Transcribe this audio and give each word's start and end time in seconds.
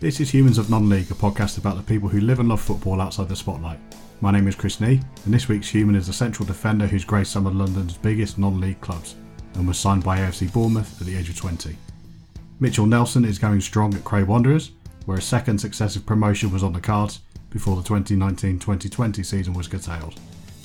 This 0.00 0.18
is 0.18 0.30
Humans 0.30 0.56
of 0.56 0.70
Non-League, 0.70 1.10
a 1.10 1.14
podcast 1.14 1.58
about 1.58 1.76
the 1.76 1.82
people 1.82 2.08
who 2.08 2.22
live 2.22 2.38
and 2.38 2.48
love 2.48 2.62
football 2.62 3.02
outside 3.02 3.28
the 3.28 3.36
spotlight. 3.36 3.78
My 4.22 4.30
name 4.30 4.48
is 4.48 4.54
Chris 4.54 4.80
Nee, 4.80 4.98
and 5.26 5.34
this 5.34 5.46
week's 5.46 5.68
human 5.68 5.94
is 5.94 6.08
a 6.08 6.12
central 6.14 6.46
defender 6.46 6.86
who's 6.86 7.04
graced 7.04 7.32
some 7.32 7.46
of 7.46 7.54
London's 7.54 7.98
biggest 7.98 8.38
non-league 8.38 8.80
clubs 8.80 9.16
and 9.56 9.68
was 9.68 9.78
signed 9.78 10.02
by 10.02 10.16
AFC 10.16 10.50
Bournemouth 10.54 10.98
at 11.02 11.06
the 11.06 11.14
age 11.14 11.28
of 11.28 11.36
20. 11.36 11.76
Mitchell 12.60 12.86
Nelson 12.86 13.26
is 13.26 13.38
going 13.38 13.60
strong 13.60 13.92
at 13.92 14.02
Cray 14.02 14.22
Wanderers, 14.22 14.70
where 15.04 15.18
a 15.18 15.22
second 15.22 15.58
successive 15.58 16.06
promotion 16.06 16.50
was 16.50 16.62
on 16.62 16.72
the 16.72 16.80
cards 16.80 17.20
before 17.50 17.76
the 17.76 17.86
2019-2020 17.86 19.22
season 19.22 19.52
was 19.52 19.68
curtailed. 19.68 20.18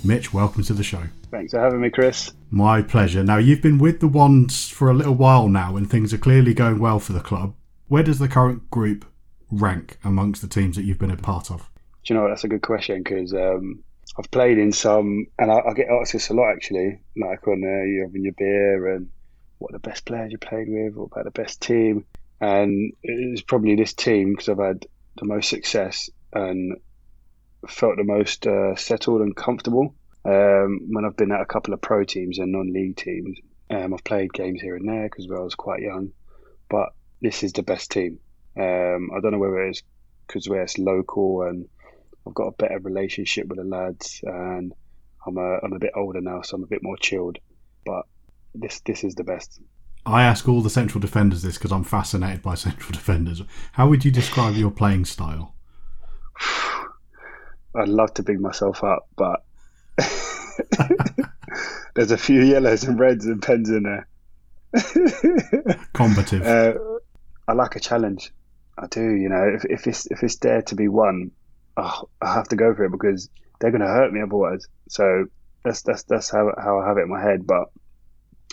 Mitch, 0.05 0.33
welcome 0.33 0.63
to 0.63 0.73
the 0.73 0.81
show. 0.81 1.03
Thanks 1.29 1.51
for 1.51 1.59
having 1.59 1.81
me, 1.81 1.89
Chris. 1.89 2.31
My 2.51 2.81
pleasure. 2.81 3.21
Now, 3.21 3.39
you've 3.39 3.61
been 3.61 3.79
with 3.79 3.99
the 3.99 4.07
Wands 4.07 4.69
for 4.69 4.89
a 4.89 4.93
little 4.93 5.15
while 5.15 5.49
now, 5.49 5.75
and 5.75 5.91
things 5.91 6.13
are 6.13 6.17
clearly 6.17 6.53
going 6.53 6.79
well 6.79 7.01
for 7.01 7.11
the 7.11 7.19
club. 7.19 7.53
Where 7.89 8.01
does 8.01 8.19
the 8.19 8.29
current 8.29 8.71
group 8.71 9.03
rank 9.51 9.97
amongst 10.03 10.41
the 10.41 10.47
teams 10.47 10.75
that 10.75 10.83
you've 10.83 10.99
been 10.99 11.11
a 11.11 11.17
part 11.17 11.51
of? 11.51 11.69
Do 12.03 12.13
you 12.13 12.19
know? 12.19 12.27
That's 12.27 12.43
a 12.43 12.47
good 12.47 12.61
question 12.61 13.03
because 13.03 13.33
um, 13.33 13.83
I've 14.17 14.31
played 14.31 14.57
in 14.57 14.71
some, 14.71 15.27
and 15.39 15.51
I, 15.51 15.59
I, 15.59 15.73
get 15.73 15.87
asked 15.89 16.13
this 16.13 16.29
a 16.29 16.33
lot 16.33 16.51
actually, 16.53 16.99
like 17.17 17.47
on 17.47 17.63
uh, 17.63 17.83
you 17.85 18.03
having 18.05 18.23
your 18.23 18.33
beer 18.33 18.95
and 18.95 19.09
what 19.57 19.71
are 19.71 19.77
the 19.77 19.87
best 19.87 20.05
players 20.05 20.31
you 20.31 20.37
played 20.37 20.67
with, 20.69 20.95
what 20.95 21.05
about 21.05 21.25
the 21.25 21.31
best 21.31 21.61
team, 21.61 22.05
and 22.39 22.93
it's 23.01 23.41
probably 23.41 23.75
this 23.75 23.93
team 23.93 24.31
because 24.31 24.49
I've 24.49 24.59
had 24.59 24.85
the 25.17 25.25
most 25.25 25.49
success 25.49 26.09
and 26.33 26.77
felt 27.67 27.97
the 27.97 28.03
most 28.03 28.45
uh, 28.45 28.75
settled 28.75 29.21
and 29.21 29.35
comfortable. 29.35 29.95
Um, 30.23 30.81
when 30.91 31.05
I've 31.05 31.17
been 31.17 31.31
at 31.31 31.41
a 31.41 31.45
couple 31.45 31.73
of 31.73 31.81
pro 31.81 32.03
teams 32.03 32.39
and 32.39 32.51
non-league 32.51 32.97
teams, 32.97 33.37
um, 33.69 33.93
I've 33.93 34.03
played 34.03 34.33
games 34.33 34.61
here 34.61 34.75
and 34.75 34.87
there 34.87 35.09
because 35.09 35.29
I 35.29 35.39
was 35.39 35.55
quite 35.55 35.81
young, 35.81 36.11
but 36.69 36.89
this 37.21 37.43
is 37.43 37.53
the 37.53 37.63
best 37.63 37.91
team. 37.91 38.19
Um, 38.57 39.11
I 39.15 39.19
don't 39.19 39.31
know 39.31 39.39
whether 39.39 39.61
it's 39.63 39.81
because 40.27 40.47
we're 40.47 40.65
local 40.77 41.43
and 41.43 41.67
I've 42.27 42.33
got 42.33 42.47
a 42.47 42.51
better 42.51 42.79
relationship 42.79 43.47
with 43.47 43.59
the 43.59 43.63
lads, 43.63 44.21
and 44.23 44.73
I'm 45.25 45.37
a 45.37 45.59
I'm 45.63 45.73
a 45.73 45.79
bit 45.79 45.91
older 45.95 46.21
now, 46.21 46.41
so 46.41 46.55
I'm 46.55 46.63
a 46.63 46.67
bit 46.67 46.81
more 46.81 46.97
chilled. 46.97 47.37
But 47.85 48.05
this 48.53 48.79
this 48.81 49.03
is 49.03 49.15
the 49.15 49.23
best. 49.23 49.59
I 50.05 50.23
ask 50.23 50.47
all 50.47 50.61
the 50.61 50.69
central 50.69 51.01
defenders 51.01 51.41
this 51.41 51.57
because 51.57 51.71
I'm 51.71 51.83
fascinated 51.83 52.41
by 52.41 52.55
central 52.55 52.91
defenders. 52.91 53.41
How 53.73 53.87
would 53.89 54.05
you 54.05 54.11
describe 54.11 54.55
your 54.55 54.71
playing 54.71 55.05
style? 55.05 55.55
I'd 57.75 57.89
love 57.89 58.13
to 58.15 58.23
big 58.23 58.39
myself 58.39 58.83
up, 58.83 59.07
but 59.17 59.43
there's 61.95 62.11
a 62.11 62.17
few 62.17 62.41
yellows 62.41 62.85
and 62.85 62.97
reds 62.97 63.25
and 63.25 63.41
pens 63.41 63.69
in 63.69 63.83
there. 63.83 64.07
Combative. 65.93 66.45
Uh, 66.45 66.73
I 67.47 67.53
like 67.53 67.75
a 67.75 67.79
challenge. 67.79 68.31
I 68.77 68.87
do. 68.87 69.01
You 69.01 69.29
know, 69.29 69.51
if, 69.55 69.65
if 69.65 69.87
it's 69.87 70.05
if 70.07 70.23
it's 70.23 70.37
there 70.37 70.61
to 70.63 70.75
be 70.75 70.87
won, 70.87 71.31
oh, 71.77 72.09
I 72.21 72.33
have 72.33 72.47
to 72.49 72.55
go 72.55 72.73
for 72.73 72.85
it 72.85 72.91
because 72.91 73.29
they're 73.59 73.71
going 73.71 73.81
to 73.81 73.87
hurt 73.87 74.11
me 74.11 74.21
otherwise. 74.21 74.65
So 74.89 75.25
that's 75.63 75.81
that's 75.81 76.03
that's 76.03 76.29
how 76.29 76.51
how 76.57 76.79
I 76.79 76.87
have 76.87 76.97
it 76.97 77.03
in 77.03 77.09
my 77.09 77.21
head. 77.21 77.47
But, 77.47 77.69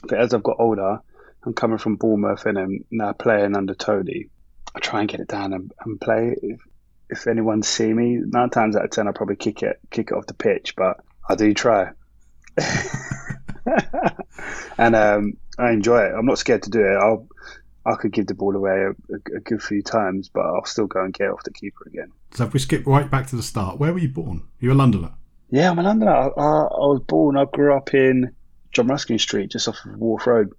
but 0.05 0.19
as 0.19 0.35
I've 0.35 0.43
got 0.43 0.57
older, 0.59 0.99
I'm 1.45 1.55
coming 1.55 1.79
from 1.79 1.97
Bournemouth 1.97 2.47
and 2.47 2.59
I'm 2.59 2.85
now 2.91 3.13
playing 3.13 3.57
under 3.57 3.75
Tony. 3.75 4.29
I 4.75 4.81
try 4.81 5.01
and 5.01 5.09
get 5.09 5.21
it 5.21 5.29
down 5.29 5.53
and, 5.53 5.73
and 5.85 6.01
play. 6.01 6.35
If, 6.41 6.61
if 7.11 7.27
anyone 7.27 7.63
see 7.63 7.93
me, 7.93 8.19
nine 8.25 8.49
times 8.51 8.77
out 8.77 8.85
of 8.85 8.91
ten, 8.91 9.07
I 9.07 9.13
probably 9.13 9.37
kick 9.37 9.63
it 9.63 9.79
kick 9.91 10.11
it 10.11 10.15
off 10.15 10.27
the 10.27 10.35
pitch. 10.35 10.75
But 10.77 10.99
I 11.29 11.35
do 11.35 11.53
try, 11.53 11.91
and 14.79 14.97
um, 14.97 15.35
I 15.59 15.73
enjoy 15.73 16.05
it. 16.05 16.15
I'm 16.17 16.27
not 16.27 16.39
scared 16.39 16.63
to 16.63 16.71
do 16.71 16.81
it. 16.81 16.97
I'll 16.97 17.29
I 17.85 17.97
could 17.97 18.13
give 18.13 18.27
the 18.27 18.35
ball 18.35 18.55
away 18.55 18.85
a, 18.85 18.91
a, 18.91 19.37
a, 19.37 19.41
good 19.41 19.63
few 19.63 19.83
times, 19.83 20.29
but 20.29 20.43
I'll 20.45 20.65
still 20.65 20.87
go 20.87 21.05
and 21.05 21.13
get 21.13 21.31
off 21.31 21.43
the 21.43 21.51
keeper 21.51 21.85
again. 21.87 22.13
So 22.33 22.45
if 22.45 22.53
we 22.53 22.61
skip 22.61 22.87
right 22.87 23.11
back 23.11 23.27
to 23.29 23.37
the 23.37 23.43
start, 23.43 23.79
where 23.79 23.93
were 23.93 23.99
you 23.99 24.09
born? 24.09 24.45
You're 24.61 24.73
a 24.73 24.77
Londoner? 24.77 25.13
Yeah, 25.51 25.71
I'm 25.71 25.79
a 25.79 25.83
Londoner. 25.83 26.13
I, 26.13 26.27
I, 26.29 26.29
I 26.29 26.87
was 26.87 27.03
born. 27.07 27.37
I 27.37 27.45
grew 27.45 27.77
up 27.77 27.93
in 27.93 28.35
John 28.73 28.87
Ruskin 28.87 29.19
Street, 29.19 29.51
just 29.51 29.69
off 29.69 29.85
of 29.85 29.97
Wharf 29.97 30.27
Road, 30.27 30.53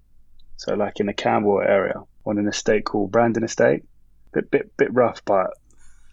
so 0.58 0.76
like 0.76 1.00
in 1.00 1.06
the 1.06 1.14
Camberwell 1.14 1.62
area, 1.62 1.96
on 2.26 2.38
an 2.38 2.48
estate 2.48 2.86
called 2.86 3.12
Brandon 3.12 3.44
Estate. 3.44 3.84
Bit 4.34 4.52
bit 4.52 4.76
bit 4.78 4.94
rough, 4.94 5.24
but 5.26 5.52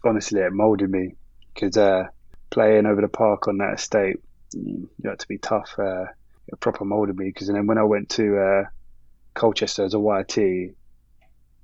honestly, 0.04 0.40
it 0.40 0.52
moulded 0.52 0.90
me 0.90 1.14
because 1.54 1.76
uh, 1.76 2.04
playing 2.50 2.86
over 2.86 3.00
the 3.00 3.08
park 3.08 3.48
on 3.48 3.58
that 3.58 3.74
estate, 3.74 4.16
you 4.52 4.88
had 5.04 5.18
to 5.18 5.28
be 5.28 5.38
tough. 5.38 5.74
Uh, 5.78 6.04
it 6.48 6.60
proper 6.60 6.84
moulded 6.84 7.16
me 7.16 7.26
because 7.26 7.48
then 7.48 7.66
when 7.66 7.78
I 7.78 7.84
went 7.84 8.10
to 8.10 8.38
uh, 8.38 8.64
Colchester 9.34 9.84
as 9.84 9.94
a 9.94 9.98
YT, 9.98 10.74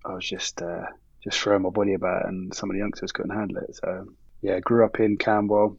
I 0.06 0.14
was 0.14 0.26
just 0.26 0.62
uh, 0.62 0.86
just 1.22 1.38
throwing 1.40 1.62
my 1.62 1.70
body 1.70 1.94
about, 1.94 2.26
and 2.26 2.54
some 2.54 2.70
of 2.70 2.74
the 2.74 2.80
youngsters 2.80 3.12
couldn't 3.12 3.36
handle 3.36 3.58
it. 3.58 3.76
So 3.76 4.08
yeah, 4.42 4.60
grew 4.60 4.84
up 4.84 5.00
in 5.00 5.16
Camberwell, 5.16 5.76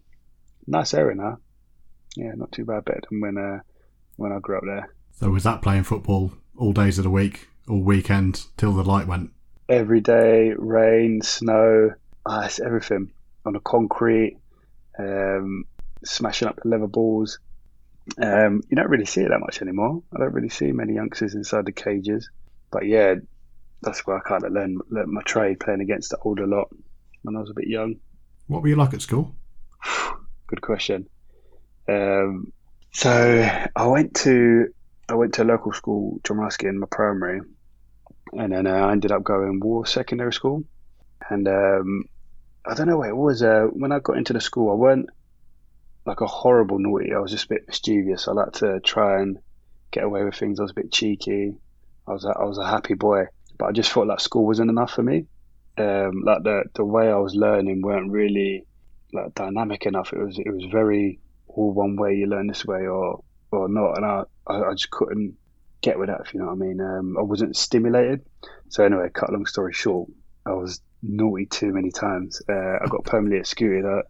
nice 0.66 0.94
area 0.94 1.16
now. 1.16 1.38
Yeah, 2.16 2.32
not 2.36 2.52
too 2.52 2.66
bad. 2.66 2.86
Better 2.86 3.02
than 3.10 3.22
when 3.22 3.38
uh, 3.38 3.60
when 4.18 4.32
I 4.32 4.40
grew 4.40 4.58
up 4.58 4.64
there. 4.66 4.90
So 5.14 5.30
was 5.30 5.44
that 5.44 5.62
playing 5.62 5.84
football 5.84 6.34
all 6.58 6.74
days 6.74 6.98
of 6.98 7.04
the 7.04 7.10
week, 7.10 7.48
all 7.70 7.82
weekend 7.82 8.46
till 8.58 8.74
the 8.74 8.84
light 8.84 9.08
went? 9.08 9.32
Every 9.70 10.02
day, 10.02 10.54
rain, 10.58 11.22
snow, 11.22 11.92
ice, 12.26 12.60
everything 12.60 13.12
on 13.46 13.54
the 13.54 13.60
concrete, 13.60 14.38
um, 15.00 15.66
smashing 16.04 16.48
up 16.48 16.60
the 16.62 16.70
leather 16.70 16.88
balls. 16.88 17.40
Um, 18.22 18.62
you 18.70 18.78
don't 18.78 18.90
really 18.90 19.06
see 19.06 19.22
it 19.22 19.30
that 19.30 19.40
much 19.40 19.62
anymore. 19.62 20.02
I 20.14 20.20
don't 20.20 20.34
really 20.34 20.50
see 20.50 20.72
many 20.72 20.94
youngsters 20.94 21.36
inside 21.36 21.66
the 21.66 21.72
cages. 21.72 22.30
But 22.72 22.86
yeah, 22.86 23.16
that's 23.82 24.06
where 24.06 24.18
I 24.18 24.22
kind 24.22 24.44
of 24.44 24.52
learned, 24.52 24.82
learned 24.90 25.12
my 25.12 25.22
trade 25.24 25.60
playing 25.60 25.82
against 25.82 26.10
the 26.10 26.18
older 26.20 26.48
lot 26.48 26.70
when 27.24 27.36
I 27.36 27.40
was 27.40 27.50
a 27.50 27.54
bit 27.54 27.68
young. 27.68 27.96
What 28.48 28.62
were 28.62 28.68
you 28.68 28.76
like 28.76 28.94
at 28.94 29.02
school? 29.02 29.36
Good 30.48 30.62
question. 30.62 31.08
Um, 31.88 32.52
so 32.94 33.70
I 33.76 33.88
went 33.88 34.16
to 34.16 34.68
I 35.10 35.16
went 35.16 35.36
to 35.36 35.44
a 35.44 35.46
local 35.46 35.72
school, 35.72 36.20
John 36.24 36.38
Ruskin, 36.38 36.70
in 36.70 36.80
my 36.80 36.88
primary, 36.90 37.42
and 38.34 38.52
then 38.52 38.68
uh, 38.68 38.72
I 38.72 38.92
ended 38.92 39.12
up 39.12 39.24
going 39.24 39.60
War 39.60 39.86
Secondary 39.86 40.34
School. 40.34 40.64
And 41.30 41.48
um, 41.48 42.06
I 42.66 42.74
don't 42.74 42.88
know 42.88 42.98
what 42.98 43.10
it 43.10 43.16
was. 43.16 43.42
Uh, 43.42 43.68
when 43.72 43.92
I 43.92 44.00
got 44.00 44.18
into 44.18 44.34
the 44.34 44.42
school, 44.42 44.72
I 44.72 44.76
weren't 44.76 45.10
like 46.06 46.22
a 46.22 46.28
horrible 46.28 46.80
naughty. 46.80 47.14
I 47.14 47.20
was 47.20 47.32
just 47.32 47.46
a 47.46 47.50
bit 47.50 47.68
mischievous. 47.68 48.28
I 48.28 48.34
liked 48.34 48.56
to 48.56 48.80
try 48.82 49.22
and 49.22 49.40
get 49.92 50.04
away 50.04 50.24
with 50.24 50.36
things. 50.36 50.60
I 50.60 50.64
was 50.64 50.72
a 50.72 50.76
bit 50.76 50.92
cheeky. 50.92 51.54
I 52.06 52.12
was 52.12 52.26
a, 52.26 52.30
I 52.30 52.44
was 52.44 52.58
a 52.58 52.68
happy 52.68 52.94
boy 52.94 53.28
but 53.58 53.66
I 53.66 53.72
just 53.72 53.92
felt 53.92 54.08
like 54.08 54.20
school 54.20 54.46
wasn't 54.46 54.70
enough 54.70 54.92
for 54.92 55.04
me. 55.04 55.26
Um, 55.78 56.24
like 56.26 56.44
the 56.44 56.64
the 56.74 56.86
way 56.86 57.12
I 57.12 57.18
was 57.18 57.36
learning 57.36 57.82
weren't 57.82 58.12
really 58.12 58.66
like 59.14 59.34
dynamic 59.36 59.86
enough. 59.86 60.14
It 60.14 60.20
was 60.20 60.40
it 60.40 60.50
was 60.50 60.66
very 60.72 61.20
all 61.48 61.72
one 61.72 61.96
way. 61.96 62.16
You 62.16 62.28
learn 62.28 62.48
this 62.48 62.66
way 62.66 62.88
or 62.88 63.24
or 63.52 63.70
not, 63.70 63.98
and 63.98 64.06
I 64.06 64.24
I, 64.48 64.72
just 64.74 64.90
couldn't 64.90 65.36
get 65.82 66.00
with 66.00 66.10
that. 66.10 66.22
If 66.26 66.34
you 66.34 66.40
know 66.40 66.48
what 66.48 66.54
I 66.54 66.56
mean. 66.56 66.82
Um, 66.82 67.18
I 67.18 67.22
wasn't 67.22 67.56
stimulated. 67.56 68.22
So 68.70 68.84
anyway, 68.84 69.10
cut 69.14 69.30
a 69.30 69.34
long 69.34 69.46
story 69.46 69.74
short, 69.74 70.10
I 70.46 70.54
was 70.54 70.82
naughty 71.04 71.46
too 71.46 71.74
many 71.74 71.92
times. 71.92 72.42
Uh, 72.50 72.78
I 72.82 72.88
got 72.90 73.06
permanently 73.06 73.40
excluded. 73.40 73.86
I, 73.86 74.02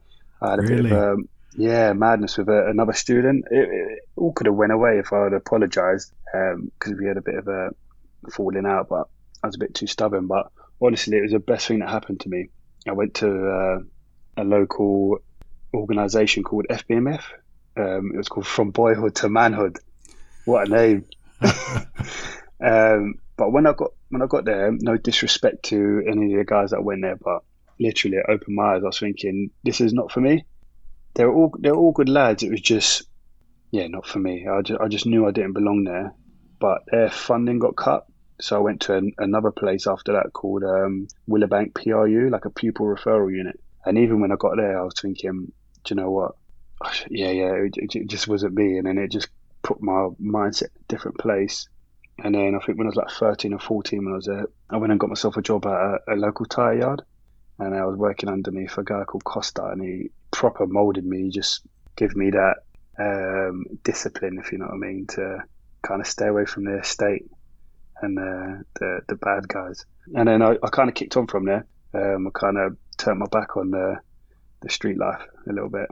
I 0.46 0.52
had 0.52 0.60
a 0.60 0.62
really? 0.62 0.84
bit 0.84 0.92
of 0.92 1.18
um, 1.18 1.30
yeah 1.56 1.94
madness 1.94 2.38
with 2.38 2.50
a, 2.50 2.68
another 2.68 2.94
student. 2.94 3.46
It, 3.52 3.70
it, 3.70 4.00
all 4.16 4.34
could 4.34 4.48
have 4.48 4.56
went 4.56 4.72
away 4.72 5.00
if 5.00 5.12
I 5.14 5.26
had 5.26 5.34
apologised 5.34 6.14
because 6.26 6.92
um, 6.92 6.98
we 7.00 7.08
had 7.08 7.18
a 7.18 7.22
bit 7.22 7.36
of 7.36 7.48
a 7.48 7.70
falling 8.32 8.66
out. 8.66 8.90
But 8.90 9.08
I 9.48 9.50
was 9.50 9.56
a 9.56 9.60
bit 9.60 9.76
too 9.76 9.88
stubborn, 9.88 10.28
but 10.28 10.52
honestly, 10.82 11.18
it 11.18 11.22
was 11.22 11.32
the 11.32 11.40
best 11.40 11.68
thing 11.68 11.80
that 11.80 11.90
happened 11.90 12.20
to 12.22 12.30
me. 12.30 12.50
I 12.86 12.92
went 12.92 13.14
to 13.16 13.48
uh, 13.48 13.80
a 14.36 14.44
local 14.44 15.20
organisation 15.74 16.44
called 16.44 16.66
FBMF. 16.70 17.24
Um, 17.78 18.12
it 18.14 18.18
was 18.18 18.28
called 18.28 18.46
From 18.46 18.72
Boyhood 18.72 19.16
to 19.16 19.30
Manhood. 19.30 19.80
What 20.44 20.68
a 20.68 20.70
name! 20.70 21.06
um, 22.62 23.16
but 23.38 23.54
when 23.54 23.68
I 23.68 23.72
got 23.72 23.92
when 24.10 24.22
I 24.22 24.26
got 24.26 24.44
there, 24.44 24.70
no 24.74 24.98
disrespect 24.98 25.64
to 25.66 26.04
any 26.06 26.34
of 26.34 26.40
the 26.40 26.46
guys 26.46 26.72
that 26.72 26.84
went 26.84 27.04
there, 27.04 27.16
but 27.16 27.44
literally, 27.80 28.18
it 28.18 28.26
opened 28.28 28.54
my 28.54 28.76
eyes. 28.76 28.82
I 28.84 28.88
was 28.88 29.00
thinking, 29.00 29.52
this 29.64 29.80
is 29.80 29.94
not 29.94 30.12
for 30.12 30.20
me. 30.20 30.44
They're 31.14 31.32
all 31.32 31.54
they're 31.58 31.74
all 31.74 31.94
good 31.94 32.10
lads. 32.10 32.44
It 32.44 32.52
was 32.52 32.60
just, 32.60 33.04
yeah, 33.72 33.88
not 33.88 34.08
for 34.08 34.20
me. 34.20 34.46
I 34.46 34.62
just, 34.62 34.82
I 34.82 34.90
just 34.90 35.06
knew 35.06 35.26
I 35.26 35.32
didn't 35.32 35.54
belong 35.54 35.86
there. 35.86 36.14
But 36.60 36.82
their 36.92 37.10
funding 37.10 37.60
got 37.60 37.78
cut, 37.78 38.08
so 38.40 38.56
I 38.56 38.60
went 38.60 38.82
to 38.82 38.96
an, 38.96 39.14
another 39.18 39.52
place 39.52 39.88
after 39.88 40.14
that 40.14 40.34
called 40.34 40.64
um, 40.64 41.08
Willowbank 41.28 41.74
PRU, 41.74 42.30
like 42.30 42.46
a 42.46 42.50
pupil 42.50 42.86
referral 42.86 43.36
unit. 43.36 43.60
And 43.86 43.98
even 43.98 44.22
when 44.22 44.32
I 44.32 44.36
got 44.36 44.58
there, 44.58 44.80
I 44.80 44.84
was 44.84 45.00
thinking, 45.00 45.52
do 45.84 45.96
you 45.96 46.02
know 46.02 46.12
what? 46.12 46.36
Yeah, 47.10 47.32
yeah, 47.32 47.54
it, 47.54 47.76
it 47.78 48.08
just 48.08 48.28
wasn't 48.28 48.54
me. 48.54 48.78
And 48.78 48.86
then 48.86 48.98
it 48.98 49.12
just 49.12 49.30
put 49.64 49.82
my 49.82 50.10
mindset 50.22 50.64
in 50.76 50.82
a 50.82 50.88
different 50.88 51.18
place. 51.18 51.68
And 52.24 52.36
then 52.36 52.56
I 52.56 52.64
think 52.64 52.78
when 52.78 52.88
I 52.88 52.90
was 52.90 52.96
like 52.96 53.12
13 53.12 53.54
or 53.54 53.60
14, 53.60 54.04
when 54.04 54.14
I 54.14 54.16
was 54.16 54.26
there, 54.26 54.46
I 54.70 54.78
went 54.78 54.92
and 54.92 55.00
got 55.00 55.10
myself 55.10 55.38
a 55.38 55.42
job 55.42 55.66
at 55.66 55.72
a, 55.72 56.00
a 56.10 56.16
local 56.16 56.46
tyre 56.46 56.78
yard. 56.78 57.02
And 57.60 57.74
I 57.74 57.86
was 57.86 57.98
working 57.98 58.30
underneath 58.30 58.78
a 58.78 58.84
guy 58.84 59.04
called 59.04 59.24
Costa, 59.24 59.66
and 59.66 59.82
he 59.82 60.12
proper 60.30 60.68
molded 60.68 61.06
me, 61.06 61.24
he 61.24 61.30
just 61.32 61.62
gave 61.96 62.16
me 62.16 62.30
that 62.30 62.58
um, 63.00 63.66
discipline, 63.84 64.38
if 64.38 64.52
you 64.52 64.60
know 64.60 64.66
what 64.66 64.76
I 64.76 64.78
mean, 64.78 65.08
to 65.08 65.44
kind 65.82 66.00
of 66.00 66.06
stay 66.06 66.28
away 66.28 66.46
from 66.46 66.66
the 66.66 66.78
estate 66.78 67.26
and 68.02 68.18
uh, 68.18 68.64
the 68.80 69.02
the 69.08 69.16
bad 69.16 69.48
guys. 69.48 69.86
And 70.16 70.28
then 70.28 70.42
I, 70.42 70.58
I 70.64 70.70
kind 70.70 70.90
of 70.90 70.96
kicked 70.96 71.18
on 71.18 71.28
from 71.28 71.46
there. 71.46 71.66
um, 71.94 72.28
I 72.28 72.40
kind 72.40 72.58
of 72.58 72.78
turned 72.98 73.20
my 73.20 73.28
back 73.32 73.58
on 73.58 73.72
the 73.72 74.00
the 74.62 74.70
street 74.70 74.98
life 74.98 75.22
a 75.50 75.54
little 75.54 75.70
bit. 75.70 75.88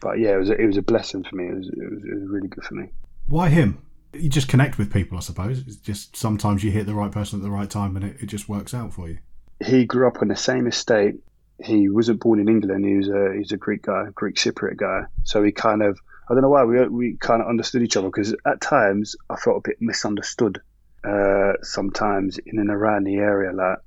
But 0.00 0.18
yeah, 0.18 0.34
it 0.34 0.38
was 0.38 0.50
a, 0.50 0.60
it 0.60 0.66
was 0.66 0.76
a 0.76 0.82
blessing 0.82 1.24
for 1.24 1.36
me. 1.36 1.46
It 1.48 1.54
was, 1.56 1.68
it 1.68 1.90
was 1.90 2.04
it 2.04 2.14
was 2.14 2.28
really 2.28 2.48
good 2.48 2.64
for 2.64 2.74
me. 2.74 2.88
Why 3.26 3.48
him? 3.48 3.82
You 4.12 4.28
just 4.28 4.48
connect 4.48 4.78
with 4.78 4.92
people, 4.92 5.18
I 5.18 5.20
suppose. 5.20 5.60
It's 5.66 5.76
just 5.76 6.16
sometimes 6.16 6.62
you 6.64 6.70
hit 6.70 6.86
the 6.86 6.94
right 6.94 7.12
person 7.12 7.38
at 7.38 7.42
the 7.42 7.50
right 7.50 7.68
time, 7.68 7.96
and 7.96 8.04
it, 8.04 8.16
it 8.20 8.26
just 8.26 8.48
works 8.48 8.72
out 8.72 8.94
for 8.94 9.08
you. 9.08 9.18
He 9.64 9.84
grew 9.84 10.06
up 10.06 10.22
on 10.22 10.28
the 10.28 10.36
same 10.36 10.66
estate. 10.66 11.16
He 11.62 11.88
wasn't 11.88 12.20
born 12.20 12.40
in 12.40 12.48
England. 12.48 12.84
He 12.84 12.96
was 12.96 13.08
a 13.08 13.34
he's 13.36 13.52
a 13.52 13.56
Greek 13.56 13.82
guy, 13.82 14.04
Greek 14.14 14.36
Cypriot 14.36 14.76
guy. 14.76 15.02
So 15.24 15.42
he 15.42 15.52
kind 15.52 15.82
of 15.82 15.98
I 16.28 16.34
don't 16.34 16.42
know 16.42 16.50
why 16.50 16.64
we 16.64 16.86
we 16.88 17.16
kind 17.16 17.40
of 17.40 17.48
understood 17.48 17.82
each 17.82 17.96
other 17.96 18.08
because 18.08 18.34
at 18.46 18.60
times 18.60 19.16
I 19.30 19.36
felt 19.36 19.58
a 19.58 19.68
bit 19.68 19.78
misunderstood. 19.80 20.60
Uh, 21.06 21.52
sometimes 21.62 22.38
in 22.38 22.58
and 22.58 22.70
around 22.70 23.04
the 23.04 23.16
area, 23.16 23.52
like 23.52 23.78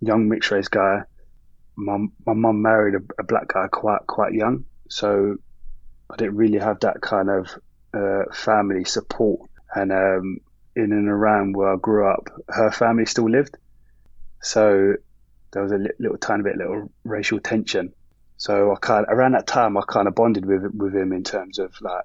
young 0.00 0.28
mixed 0.28 0.50
race 0.50 0.68
guy. 0.68 1.02
My 1.76 1.96
my 2.26 2.34
mum 2.34 2.60
married 2.60 2.94
a, 2.94 3.00
a 3.20 3.24
black 3.24 3.48
guy 3.48 3.68
quite 3.68 4.06
quite 4.06 4.32
young, 4.32 4.64
so 4.88 5.36
I 6.10 6.16
didn't 6.16 6.36
really 6.36 6.58
have 6.58 6.80
that 6.80 7.00
kind 7.00 7.30
of 7.30 7.48
uh, 7.94 8.24
family 8.32 8.84
support. 8.84 9.48
And 9.74 9.92
um, 9.92 10.38
in 10.74 10.92
and 10.92 11.08
around 11.08 11.56
where 11.56 11.74
I 11.74 11.76
grew 11.76 12.10
up, 12.10 12.28
her 12.48 12.70
family 12.70 13.06
still 13.06 13.30
lived. 13.30 13.56
So 14.40 14.94
there 15.52 15.62
was 15.62 15.72
a 15.72 15.78
li- 15.78 15.90
little 15.98 16.18
tiny 16.18 16.42
bit, 16.42 16.56
little 16.56 16.90
racial 17.04 17.40
tension. 17.40 17.92
So 18.36 18.72
I 18.72 18.76
kind 18.76 19.06
of, 19.06 19.12
around 19.16 19.32
that 19.32 19.46
time, 19.46 19.76
I 19.76 19.82
kind 19.88 20.08
of 20.08 20.14
bonded 20.14 20.44
with 20.44 20.64
with 20.74 20.94
him 20.94 21.12
in 21.12 21.24
terms 21.24 21.58
of 21.58 21.72
like 21.80 22.04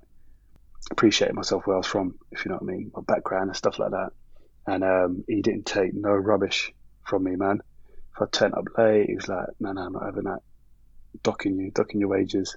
appreciating 0.91 1.35
myself 1.35 1.65
where 1.65 1.75
I 1.75 1.79
was 1.79 1.87
from, 1.87 2.15
if 2.31 2.45
you 2.45 2.49
know 2.51 2.57
what 2.57 2.69
I 2.69 2.75
mean, 2.75 2.91
my 2.95 3.01
background 3.01 3.49
and 3.49 3.57
stuff 3.57 3.79
like 3.79 3.91
that. 3.91 4.11
And 4.65 4.83
um, 4.83 5.23
he 5.27 5.41
didn't 5.41 5.65
take 5.65 5.93
no 5.93 6.11
rubbish 6.11 6.73
from 7.05 7.23
me, 7.23 7.35
man. 7.35 7.61
If 8.15 8.21
I 8.21 8.25
turned 8.31 8.55
up 8.55 8.65
late, 8.77 9.09
he 9.09 9.15
was 9.15 9.27
like, 9.27 9.47
"No, 9.59 9.71
no, 9.73 9.81
I'm 9.81 9.93
not 9.93 10.05
having 10.05 10.23
that. 10.23 10.41
Docking 11.21 11.57
you, 11.59 11.71
docking 11.71 11.99
your 11.99 12.09
wages." 12.09 12.55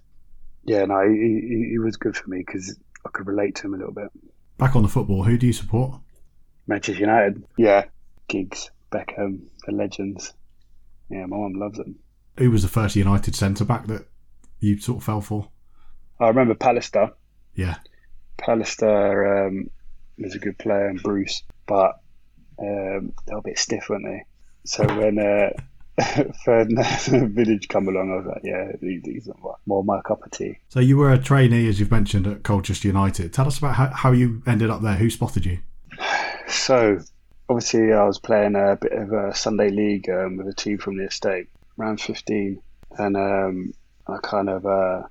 Yeah, 0.64 0.84
no, 0.84 1.00
he, 1.08 1.16
he, 1.16 1.68
he 1.70 1.78
was 1.78 1.96
good 1.96 2.16
for 2.16 2.28
me 2.28 2.38
because 2.38 2.78
I 3.04 3.08
could 3.10 3.26
relate 3.26 3.56
to 3.56 3.66
him 3.66 3.74
a 3.74 3.78
little 3.78 3.92
bit. 3.92 4.10
Back 4.58 4.76
on 4.76 4.82
the 4.82 4.88
football, 4.88 5.22
who 5.22 5.38
do 5.38 5.46
you 5.46 5.52
support? 5.52 6.00
Manchester 6.66 7.00
United. 7.00 7.44
Yeah, 7.56 7.84
Giggs, 8.28 8.70
Beckham, 8.90 9.42
the 9.66 9.72
legends. 9.72 10.32
Yeah, 11.08 11.26
my 11.26 11.36
mum 11.36 11.54
loves 11.54 11.78
them. 11.78 11.96
Who 12.38 12.50
was 12.50 12.62
the 12.62 12.68
first 12.68 12.96
United 12.96 13.34
centre 13.34 13.64
back 13.64 13.86
that 13.86 14.06
you 14.58 14.78
sort 14.78 14.98
of 14.98 15.04
fell 15.04 15.20
for? 15.20 15.48
I 16.18 16.28
remember 16.28 16.54
Pallister. 16.54 17.12
Yeah. 17.54 17.76
Pallister 18.38 19.48
um, 19.48 19.70
was 20.18 20.34
a 20.34 20.38
good 20.38 20.58
player 20.58 20.88
and 20.88 21.02
Bruce, 21.02 21.42
but 21.66 22.00
um, 22.58 23.12
they 23.26 23.32
were 23.32 23.38
a 23.38 23.42
bit 23.42 23.58
stiff, 23.58 23.88
weren't 23.88 24.04
they? 24.04 24.24
So 24.64 24.84
when 24.86 25.18
uh, 25.18 25.50
Ferdinand 26.44 26.84
Vidić 27.34 27.68
come 27.68 27.88
along, 27.88 28.12
I 28.12 28.16
was 28.16 28.26
like, 28.26 28.42
yeah, 28.44 28.72
these, 28.80 29.02
these 29.02 29.28
are 29.28 29.56
more 29.66 29.84
my 29.84 30.00
cup 30.02 30.24
of 30.24 30.30
tea. 30.30 30.58
So 30.68 30.80
you 30.80 30.96
were 30.96 31.12
a 31.12 31.18
trainee, 31.18 31.68
as 31.68 31.80
you've 31.80 31.90
mentioned, 31.90 32.26
at 32.26 32.42
Colchester 32.42 32.88
United. 32.88 33.32
Tell 33.32 33.46
us 33.46 33.58
about 33.58 33.74
how, 33.74 33.86
how 33.88 34.12
you 34.12 34.42
ended 34.46 34.70
up 34.70 34.82
there. 34.82 34.94
Who 34.94 35.10
spotted 35.10 35.46
you? 35.46 35.58
So 36.48 37.00
obviously, 37.48 37.92
I 37.92 38.04
was 38.04 38.20
playing 38.20 38.54
a 38.54 38.76
bit 38.80 38.92
of 38.92 39.12
a 39.12 39.34
Sunday 39.34 39.68
league 39.68 40.08
um, 40.08 40.36
with 40.36 40.46
a 40.46 40.54
team 40.54 40.78
from 40.78 40.96
the 40.96 41.06
estate, 41.06 41.48
around 41.76 42.00
15, 42.00 42.62
and 42.98 43.16
um, 43.16 43.74
I 44.06 44.18
kind 44.22 44.48
of 44.48 44.64
uh, 44.64 45.02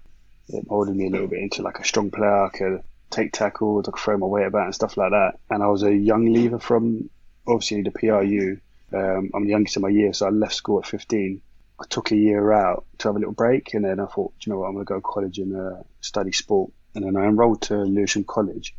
it 0.48 0.70
molded 0.70 0.96
me 0.96 1.08
a 1.08 1.10
little 1.10 1.28
bit 1.28 1.40
into 1.40 1.62
like 1.62 1.80
a 1.80 1.84
strong 1.84 2.10
player. 2.10 2.46
I 2.46 2.50
could 2.50 2.84
take 3.10 3.32
tackles, 3.32 3.88
throw 3.98 4.18
my 4.18 4.28
weight 4.28 4.48
about 4.48 4.66
and 4.66 4.76
stuff 4.76 4.98
like 4.98 5.12
that. 5.12 5.40
And 5.50 5.64
I 5.64 5.68
was 5.68 5.84
a 5.84 5.94
young 5.94 6.26
leaver 6.32 6.60
from 6.60 7.10
obviously 7.48 7.82
the 7.82 7.92
PRU. 7.92 8.60
Um, 8.94 9.32
I'm 9.34 9.44
the 9.44 9.52
youngest 9.52 9.76
in 9.76 9.82
my 9.82 9.90
year, 9.90 10.14
so 10.14 10.28
I 10.28 10.30
left 10.30 10.56
school 10.56 10.80
at 10.80 10.88
15. 10.88 11.42
I 11.80 11.84
took 11.90 12.12
a 12.12 12.16
year 12.16 12.52
out 12.54 12.86
to 13.00 13.10
have 13.10 13.16
a 13.16 13.20
little 13.20 13.34
break, 13.34 13.74
and 13.74 13.84
then 13.84 14.00
I 14.00 14.06
thought, 14.06 14.34
you 14.42 14.54
know 14.54 14.60
what, 14.60 14.68
I'm 14.68 14.74
going 14.74 14.86
to 14.86 14.90
go 14.90 14.96
to 14.96 15.02
college 15.02 15.40
and 15.40 15.56
uh, 15.56 15.84
study 16.00 16.32
sport. 16.32 16.72
And 16.94 17.04
then 17.04 17.18
I 17.18 17.26
enrolled 17.26 17.64
to 17.64 17.76
Lewisham 17.76 18.24
College 18.24 18.74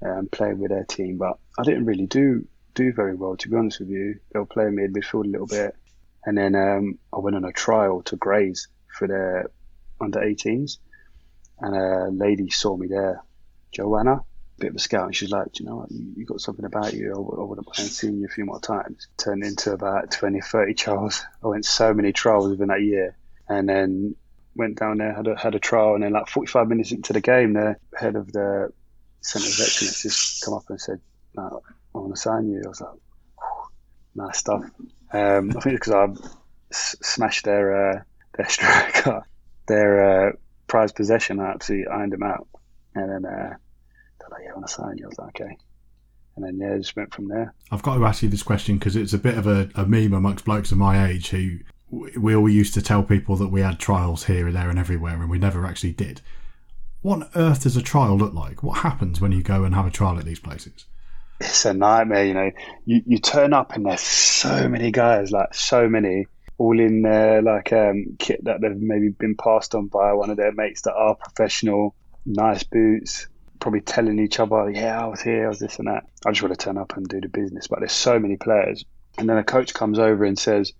and 0.00 0.18
um, 0.18 0.28
played 0.28 0.58
with 0.58 0.70
their 0.70 0.84
team, 0.84 1.18
but 1.18 1.38
I 1.58 1.64
didn't 1.64 1.86
really 1.86 2.06
do 2.06 2.46
do 2.74 2.92
very 2.92 3.14
well, 3.14 3.36
to 3.36 3.48
be 3.48 3.56
honest 3.56 3.80
with 3.80 3.88
you. 3.88 4.18
They 4.32 4.38
were 4.38 4.46
playing 4.46 4.74
me 4.74 4.84
in 4.84 4.92
midfield 4.92 5.24
a 5.24 5.28
little 5.28 5.46
bit, 5.46 5.76
and 6.24 6.36
then 6.36 6.54
um, 6.54 6.98
I 7.12 7.18
went 7.18 7.36
on 7.36 7.44
a 7.44 7.52
trial 7.52 8.02
to 8.02 8.16
Grays 8.16 8.68
for 8.98 9.08
their 9.08 9.50
under 10.00 10.20
18s, 10.20 10.78
and 11.60 11.76
a 11.76 12.08
lady 12.10 12.50
saw 12.50 12.76
me 12.76 12.88
there, 12.88 13.22
Joanna, 13.74 14.20
bit 14.58 14.70
of 14.70 14.76
a 14.76 14.78
scout, 14.78 15.06
and 15.06 15.16
she's 15.16 15.30
like, 15.30 15.52
Do 15.52 15.62
you 15.64 15.68
know 15.68 15.76
what, 15.76 15.90
you, 15.90 16.12
you 16.16 16.24
got 16.24 16.40
something 16.40 16.64
about 16.64 16.94
you. 16.94 17.12
I, 17.12 17.40
I 17.40 17.44
wouldn't 17.44 17.66
mind 17.66 17.90
seeing 17.90 18.18
you 18.18 18.26
a 18.26 18.28
few 18.28 18.44
more 18.44 18.60
times. 18.60 19.08
Turned 19.16 19.44
into 19.44 19.72
about 19.72 20.10
20, 20.12 20.40
30 20.40 20.74
trials. 20.74 21.24
I 21.42 21.48
went 21.48 21.64
so 21.64 21.92
many 21.92 22.12
trials 22.12 22.48
within 22.48 22.68
that 22.68 22.82
year, 22.82 23.16
and 23.48 23.68
then 23.68 24.14
went 24.54 24.78
down 24.78 24.98
there, 24.98 25.12
had 25.12 25.26
a 25.26 25.36
had 25.36 25.54
a 25.54 25.58
trial, 25.58 25.94
and 25.94 26.04
then 26.04 26.12
like 26.12 26.28
45 26.28 26.68
minutes 26.68 26.92
into 26.92 27.12
the 27.12 27.20
game, 27.20 27.54
the 27.54 27.76
head 27.96 28.16
of 28.16 28.30
the 28.32 28.72
centre 29.20 29.46
of 29.46 29.60
excellence 29.60 30.02
just 30.02 30.44
come 30.44 30.54
up 30.54 30.64
and 30.68 30.80
said, 30.80 31.00
"No, 31.34 31.62
I 31.94 31.98
want 31.98 32.14
to 32.14 32.20
sign 32.20 32.48
you." 32.48 32.62
I 32.64 32.68
was 32.68 32.80
like, 32.80 32.90
"Nice 34.14 34.38
stuff." 34.38 34.64
Um, 35.12 35.50
I 35.56 35.60
think 35.60 35.80
because 35.80 35.92
I 35.92 36.06
s- 36.70 36.96
smashed 37.02 37.44
their 37.44 37.90
uh, 37.90 38.02
their 38.36 38.48
striker, 38.48 39.22
their 39.66 40.28
uh, 40.28 40.32
prized 40.68 40.94
possession, 40.94 41.40
I 41.40 41.50
absolutely 41.50 41.88
ironed 41.88 42.14
him 42.14 42.22
out, 42.22 42.46
and 42.94 43.10
then. 43.10 43.24
Uh, 43.32 43.56
they're 44.28 44.38
like, 44.38 44.44
yeah, 44.44 44.52
I 44.52 44.54
want 44.54 44.66
to 44.66 44.72
sign 44.72 44.98
you. 44.98 45.04
I 45.04 45.08
was 45.08 45.18
like, 45.18 45.40
okay. 45.40 45.56
And 46.36 46.44
then, 46.44 46.58
yeah, 46.58 46.76
just 46.76 46.96
went 46.96 47.14
from 47.14 47.28
there. 47.28 47.54
I've 47.70 47.82
got 47.82 47.96
to 47.96 48.04
ask 48.04 48.22
you 48.22 48.28
this 48.28 48.42
question 48.42 48.78
because 48.78 48.96
it's 48.96 49.12
a 49.12 49.18
bit 49.18 49.38
of 49.38 49.46
a, 49.46 49.70
a 49.74 49.86
meme 49.86 50.12
amongst 50.12 50.44
blokes 50.44 50.72
of 50.72 50.78
my 50.78 51.08
age 51.08 51.28
who 51.28 51.58
we 52.18 52.34
all 52.34 52.48
used 52.48 52.74
to 52.74 52.82
tell 52.82 53.02
people 53.02 53.36
that 53.36 53.48
we 53.48 53.60
had 53.60 53.78
trials 53.78 54.24
here, 54.24 54.46
and 54.46 54.56
there, 54.56 54.68
and 54.68 54.78
everywhere, 54.78 55.14
and 55.14 55.30
we 55.30 55.38
never 55.38 55.64
actually 55.64 55.92
did. 55.92 56.20
What 57.02 57.22
on 57.22 57.28
earth 57.36 57.62
does 57.62 57.76
a 57.76 57.82
trial 57.82 58.16
look 58.16 58.34
like? 58.34 58.62
What 58.62 58.78
happens 58.78 59.20
when 59.20 59.30
you 59.30 59.42
go 59.42 59.64
and 59.64 59.74
have 59.74 59.86
a 59.86 59.90
trial 59.90 60.18
at 60.18 60.24
these 60.24 60.40
places? 60.40 60.86
It's 61.40 61.64
a 61.64 61.74
nightmare, 61.74 62.24
you 62.24 62.34
know. 62.34 62.50
You 62.84 63.02
you 63.06 63.18
turn 63.18 63.52
up 63.52 63.72
and 63.72 63.84
there's 63.86 64.00
so 64.00 64.68
many 64.68 64.90
guys, 64.90 65.30
like 65.30 65.54
so 65.54 65.88
many, 65.88 66.26
all 66.58 66.80
in 66.80 67.02
their 67.02 67.42
like 67.42 67.72
um, 67.72 68.16
kit 68.18 68.42
that 68.44 68.60
they've 68.60 68.76
maybe 68.76 69.10
been 69.10 69.36
passed 69.36 69.74
on 69.74 69.88
by 69.88 70.14
one 70.14 70.30
of 70.30 70.36
their 70.36 70.52
mates 70.52 70.82
that 70.82 70.94
are 70.94 71.14
professional, 71.14 71.94
nice 72.24 72.62
boots, 72.62 73.28
probably 73.64 73.80
telling 73.80 74.18
each 74.18 74.40
other, 74.40 74.68
yeah, 74.68 75.02
I 75.02 75.06
was 75.06 75.22
here, 75.22 75.46
I 75.46 75.48
was 75.48 75.58
this 75.58 75.78
and 75.78 75.88
that. 75.88 76.04
I 76.26 76.32
just 76.32 76.42
want 76.42 76.52
to 76.52 76.62
turn 76.62 76.76
up 76.76 76.98
and 76.98 77.08
do 77.08 77.18
the 77.22 77.30
business. 77.30 77.66
But 77.66 77.78
there's 77.78 77.92
so 77.92 78.18
many 78.18 78.36
players. 78.36 78.84
And 79.16 79.26
then 79.26 79.38
a 79.38 79.42
coach 79.42 79.72
comes 79.72 79.98
over 79.98 80.26
and 80.26 80.38
says, 80.38 80.74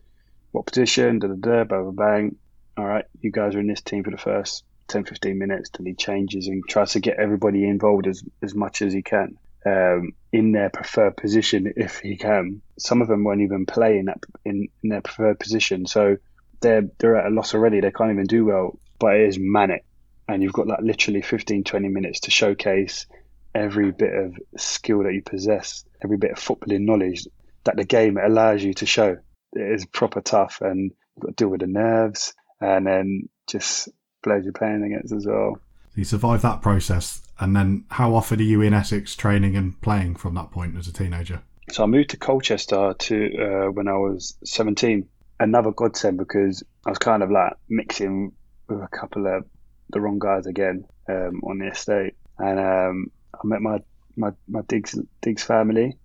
what 0.52 0.66
position, 0.66 1.18
da 1.18 1.28
da 1.28 1.34
da, 1.34 1.64
blah, 1.64 1.80
blah, 1.80 1.92
bang. 1.92 2.36
All 2.76 2.84
right, 2.84 3.06
you 3.22 3.32
guys 3.32 3.54
are 3.54 3.60
in 3.60 3.68
this 3.68 3.80
team 3.80 4.04
for 4.04 4.10
the 4.10 4.18
first 4.18 4.64
10, 4.88 5.04
15 5.04 5.38
minutes. 5.38 5.70
Then 5.70 5.86
he 5.86 5.94
changes 5.94 6.46
and 6.46 6.62
tries 6.68 6.92
to 6.92 7.00
get 7.00 7.18
everybody 7.18 7.66
involved 7.66 8.06
as, 8.06 8.22
as 8.42 8.54
much 8.54 8.82
as 8.82 8.92
he 8.92 9.00
can. 9.00 9.38
Um, 9.64 10.12
in 10.30 10.52
their 10.52 10.68
preferred 10.68 11.16
position, 11.16 11.72
if 11.78 12.00
he 12.00 12.18
can. 12.18 12.60
Some 12.78 13.00
of 13.00 13.08
them 13.08 13.24
won't 13.24 13.40
even 13.40 13.64
play 13.64 13.96
in 13.96 14.04
that 14.06 14.18
in, 14.44 14.68
in 14.82 14.90
their 14.90 15.00
preferred 15.00 15.40
position, 15.40 15.86
so 15.86 16.18
they're 16.60 16.82
they're 16.98 17.16
at 17.16 17.32
a 17.32 17.34
loss 17.34 17.54
already. 17.54 17.80
They 17.80 17.90
can't 17.90 18.12
even 18.12 18.26
do 18.26 18.44
well. 18.44 18.78
But 18.98 19.16
it 19.16 19.28
is 19.28 19.38
manic 19.40 19.86
and 20.28 20.42
you've 20.42 20.52
got 20.52 20.66
like 20.66 20.80
literally 20.80 21.22
15 21.22 21.64
20 21.64 21.88
minutes 21.88 22.20
to 22.20 22.30
showcase 22.30 23.06
every 23.54 23.92
bit 23.92 24.14
of 24.14 24.36
skill 24.56 25.02
that 25.04 25.14
you 25.14 25.22
possess 25.22 25.84
every 26.02 26.16
bit 26.16 26.32
of 26.32 26.38
footballing 26.38 26.82
knowledge 26.82 27.26
that 27.64 27.76
the 27.76 27.84
game 27.84 28.18
allows 28.18 28.62
you 28.62 28.74
to 28.74 28.86
show. 28.86 29.16
It 29.52 29.74
is 29.74 29.86
proper 29.86 30.20
tough 30.20 30.60
and 30.60 30.90
you've 31.16 31.22
got 31.22 31.28
to 31.28 31.34
deal 31.34 31.48
with 31.48 31.60
the 31.60 31.66
nerves 31.66 32.34
and 32.60 32.86
then 32.86 33.28
just 33.46 33.88
players 34.22 34.44
you're 34.44 34.52
playing 34.52 34.82
against 34.82 35.12
as 35.12 35.26
well. 35.26 35.58
So 35.94 35.98
you 35.98 36.04
survive 36.04 36.42
that 36.42 36.62
process 36.62 37.22
and 37.40 37.54
then 37.54 37.84
how 37.90 38.14
often 38.14 38.40
are 38.40 38.44
you 38.44 38.60
in 38.62 38.74
essex 38.74 39.14
training 39.14 39.56
and 39.56 39.80
playing 39.80 40.16
from 40.16 40.34
that 40.34 40.50
point 40.50 40.76
as 40.76 40.88
a 40.88 40.92
teenager? 40.92 41.42
So 41.70 41.82
i 41.82 41.86
moved 41.86 42.10
to 42.10 42.16
colchester 42.18 42.94
to 42.98 43.16
uh, 43.38 43.70
when 43.70 43.88
i 43.88 43.96
was 43.96 44.36
17 44.44 45.08
another 45.40 45.72
godsend 45.72 46.18
because 46.18 46.62
i 46.84 46.90
was 46.90 46.98
kind 46.98 47.22
of 47.22 47.30
like 47.30 47.54
mixing 47.70 48.32
with 48.68 48.80
a 48.80 48.88
couple 48.88 49.26
of 49.26 49.44
the 49.90 50.00
wrong 50.00 50.18
guys 50.18 50.46
again 50.46 50.84
um, 51.08 51.40
on 51.44 51.58
the 51.58 51.68
estate, 51.68 52.14
and 52.38 52.58
um, 52.58 53.10
I 53.34 53.38
met 53.44 53.60
my 53.60 53.78
my 54.16 54.32
my 54.48 54.62
Diggs 54.66 54.98
Diggs 55.20 55.44
family, 55.44 55.96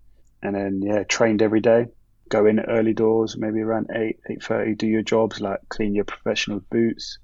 and 0.41 0.55
then 0.55 0.81
yeah, 0.81 1.03
trained 1.03 1.41
every 1.41 1.62
day. 1.62 1.88
Go 2.29 2.45
in 2.45 2.59
early 2.59 2.93
doors, 2.93 3.38
maybe 3.38 3.62
around 3.62 3.89
eight 3.95 4.19
eight 4.29 4.43
thirty. 4.43 4.75
Do 4.75 4.88
your 4.88 5.01
jobs 5.01 5.41
like 5.41 5.59
clean 5.69 5.95
your 5.95 6.05
professional 6.05 6.59
boots, 6.69 7.17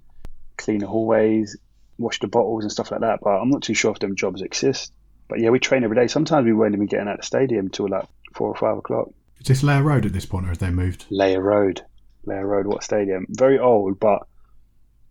clean 0.57 0.79
the 0.79 0.87
hallways, 0.87 1.57
wash 1.97 2.19
the 2.19 2.27
bottles 2.27 2.63
and 2.63 2.71
stuff 2.71 2.91
like 2.91 3.01
that. 3.01 3.19
But 3.21 3.37
I'm 3.41 3.49
not 3.49 3.61
too 3.61 3.75
sure 3.75 3.91
if 3.91 3.99
them 3.99 4.15
jobs 4.15 4.41
exist. 4.41 4.91
But 5.27 5.39
yeah, 5.39 5.49
we 5.49 5.59
train 5.59 5.83
every 5.83 5.95
day. 5.95 6.07
Sometimes 6.07 6.45
we 6.45 6.53
weren't 6.53 6.75
even 6.75 6.87
getting 6.87 7.07
out 7.07 7.15
of 7.15 7.21
the 7.21 7.25
stadium 7.25 7.69
till 7.69 7.89
like 7.89 8.07
four 8.33 8.47
or 8.47 8.55
five 8.55 8.77
o'clock. 8.77 9.09
Is 9.39 9.47
this 9.47 9.63
Layer 9.63 9.83
Road 9.83 10.05
at 10.05 10.13
this 10.13 10.25
point, 10.25 10.45
or 10.45 10.49
have 10.49 10.59
they 10.59 10.71
moved? 10.71 11.05
Layer 11.09 11.41
Road, 11.41 11.81
Layer 12.25 12.45
Road. 12.45 12.65
What 12.67 12.83
stadium? 12.83 13.27
Very 13.29 13.59
old, 13.59 13.99
but 13.99 14.27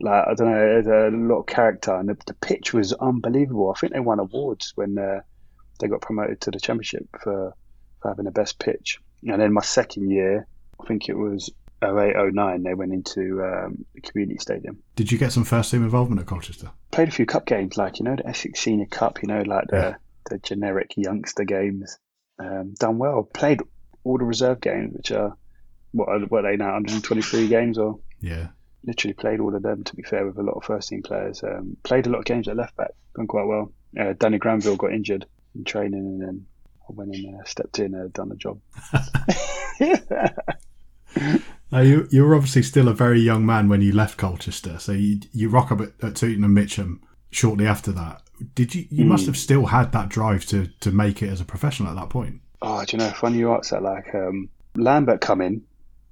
like 0.00 0.26
I 0.28 0.34
don't 0.34 0.50
know, 0.50 0.82
there's 0.82 0.86
a 0.86 1.16
lot 1.16 1.40
of 1.40 1.46
character, 1.46 1.94
and 1.94 2.08
the, 2.08 2.16
the 2.26 2.34
pitch 2.34 2.72
was 2.72 2.92
unbelievable. 2.92 3.72
I 3.74 3.78
think 3.78 3.92
they 3.92 4.00
won 4.00 4.18
awards 4.18 4.72
when 4.74 4.98
uh, 4.98 5.20
they 5.80 5.88
got 5.88 6.00
promoted 6.02 6.40
to 6.42 6.50
the 6.50 6.60
championship 6.60 7.06
for, 7.22 7.54
for 8.02 8.08
having 8.08 8.24
the 8.26 8.30
best 8.30 8.58
pitch. 8.58 8.98
And 9.26 9.40
then 9.40 9.52
my 9.52 9.62
second 9.62 10.10
year, 10.10 10.46
I 10.82 10.86
think 10.86 11.08
it 11.08 11.16
was 11.16 11.50
08, 11.82 12.14
09, 12.32 12.62
they 12.62 12.74
went 12.74 12.92
into 12.92 13.42
um, 13.42 13.84
the 13.94 14.00
community 14.02 14.38
stadium. 14.38 14.78
Did 14.96 15.10
you 15.12 15.18
get 15.18 15.32
some 15.32 15.44
first 15.44 15.70
team 15.70 15.82
involvement 15.82 16.20
at 16.20 16.26
Colchester? 16.26 16.70
Played 16.90 17.08
a 17.08 17.12
few 17.12 17.26
cup 17.26 17.46
games, 17.46 17.76
like 17.76 17.98
you 17.98 18.04
know 18.04 18.16
the 18.16 18.26
Essex 18.26 18.60
Senior 18.60 18.86
Cup, 18.86 19.22
you 19.22 19.28
know, 19.28 19.42
like 19.42 19.66
the 19.68 19.76
Yeah. 19.76 19.94
the 20.30 20.38
generic 20.38 20.92
youngster 20.96 21.44
games. 21.44 21.98
Um, 22.38 22.74
done 22.78 22.98
well. 22.98 23.22
Played 23.22 23.60
all 24.02 24.18
the 24.18 24.24
reserve 24.24 24.60
games, 24.60 24.92
which 24.96 25.12
are 25.12 25.36
what 25.92 26.08
are, 26.08 26.18
what 26.20 26.44
are 26.44 26.50
they 26.50 26.56
now? 26.56 26.72
123 26.74 27.48
games, 27.48 27.78
or 27.78 28.00
Yeah. 28.20 28.48
Literally 28.86 29.14
played 29.14 29.40
all 29.40 29.54
of 29.54 29.62
them. 29.62 29.84
To 29.84 29.96
be 29.96 30.02
fair, 30.02 30.26
with 30.26 30.38
a 30.38 30.42
lot 30.42 30.54
of 30.54 30.64
first 30.64 30.88
team 30.88 31.02
players, 31.02 31.42
um, 31.42 31.76
played 31.82 32.06
a 32.06 32.10
lot 32.10 32.20
of 32.20 32.24
games 32.24 32.48
at 32.48 32.56
left 32.56 32.76
back, 32.76 32.90
done 33.16 33.26
quite 33.26 33.46
well. 33.46 33.72
Uh, 33.98 34.14
Danny 34.18 34.38
Granville 34.38 34.76
got 34.76 34.92
injured 34.92 35.26
in 35.54 35.64
training, 35.64 36.00
and 36.00 36.20
then 36.20 36.46
I 36.88 36.92
went 36.92 37.14
in, 37.14 37.34
uh, 37.34 37.44
stepped 37.44 37.78
in 37.78 37.94
and 37.94 38.12
done 38.12 38.28
the 38.28 38.36
job. 38.36 38.60
Now, 41.74 41.80
you 41.80 42.06
you 42.12 42.24
were 42.24 42.36
obviously 42.36 42.62
still 42.62 42.86
a 42.86 42.94
very 42.94 43.20
young 43.20 43.44
man 43.44 43.68
when 43.68 43.80
you 43.80 43.92
left 43.92 44.16
Colchester, 44.16 44.78
so 44.78 44.92
you 44.92 45.20
you 45.32 45.48
rock 45.48 45.72
up 45.72 45.80
at, 45.80 45.92
at 46.02 46.14
Tooting 46.14 46.44
and 46.44 46.54
Mitcham 46.54 47.02
shortly 47.30 47.66
after 47.66 47.90
that. 47.90 48.22
Did 48.54 48.76
you? 48.76 48.86
You 48.90 49.04
must 49.04 49.26
have 49.26 49.36
still 49.36 49.66
had 49.66 49.90
that 49.90 50.08
drive 50.08 50.46
to 50.46 50.68
to 50.68 50.92
make 50.92 51.20
it 51.20 51.30
as 51.30 51.40
a 51.40 51.44
professional 51.44 51.88
at 51.88 51.96
that 51.96 52.10
point. 52.10 52.40
Oh, 52.62 52.84
do 52.84 52.96
you 52.96 53.02
know, 53.02 53.10
funny 53.10 53.38
you 53.38 53.52
ask 53.52 53.70
that, 53.70 53.82
like, 53.82 54.14
um, 54.14 54.48
Lambert 54.76 55.20
come 55.20 55.40
in, 55.40 55.62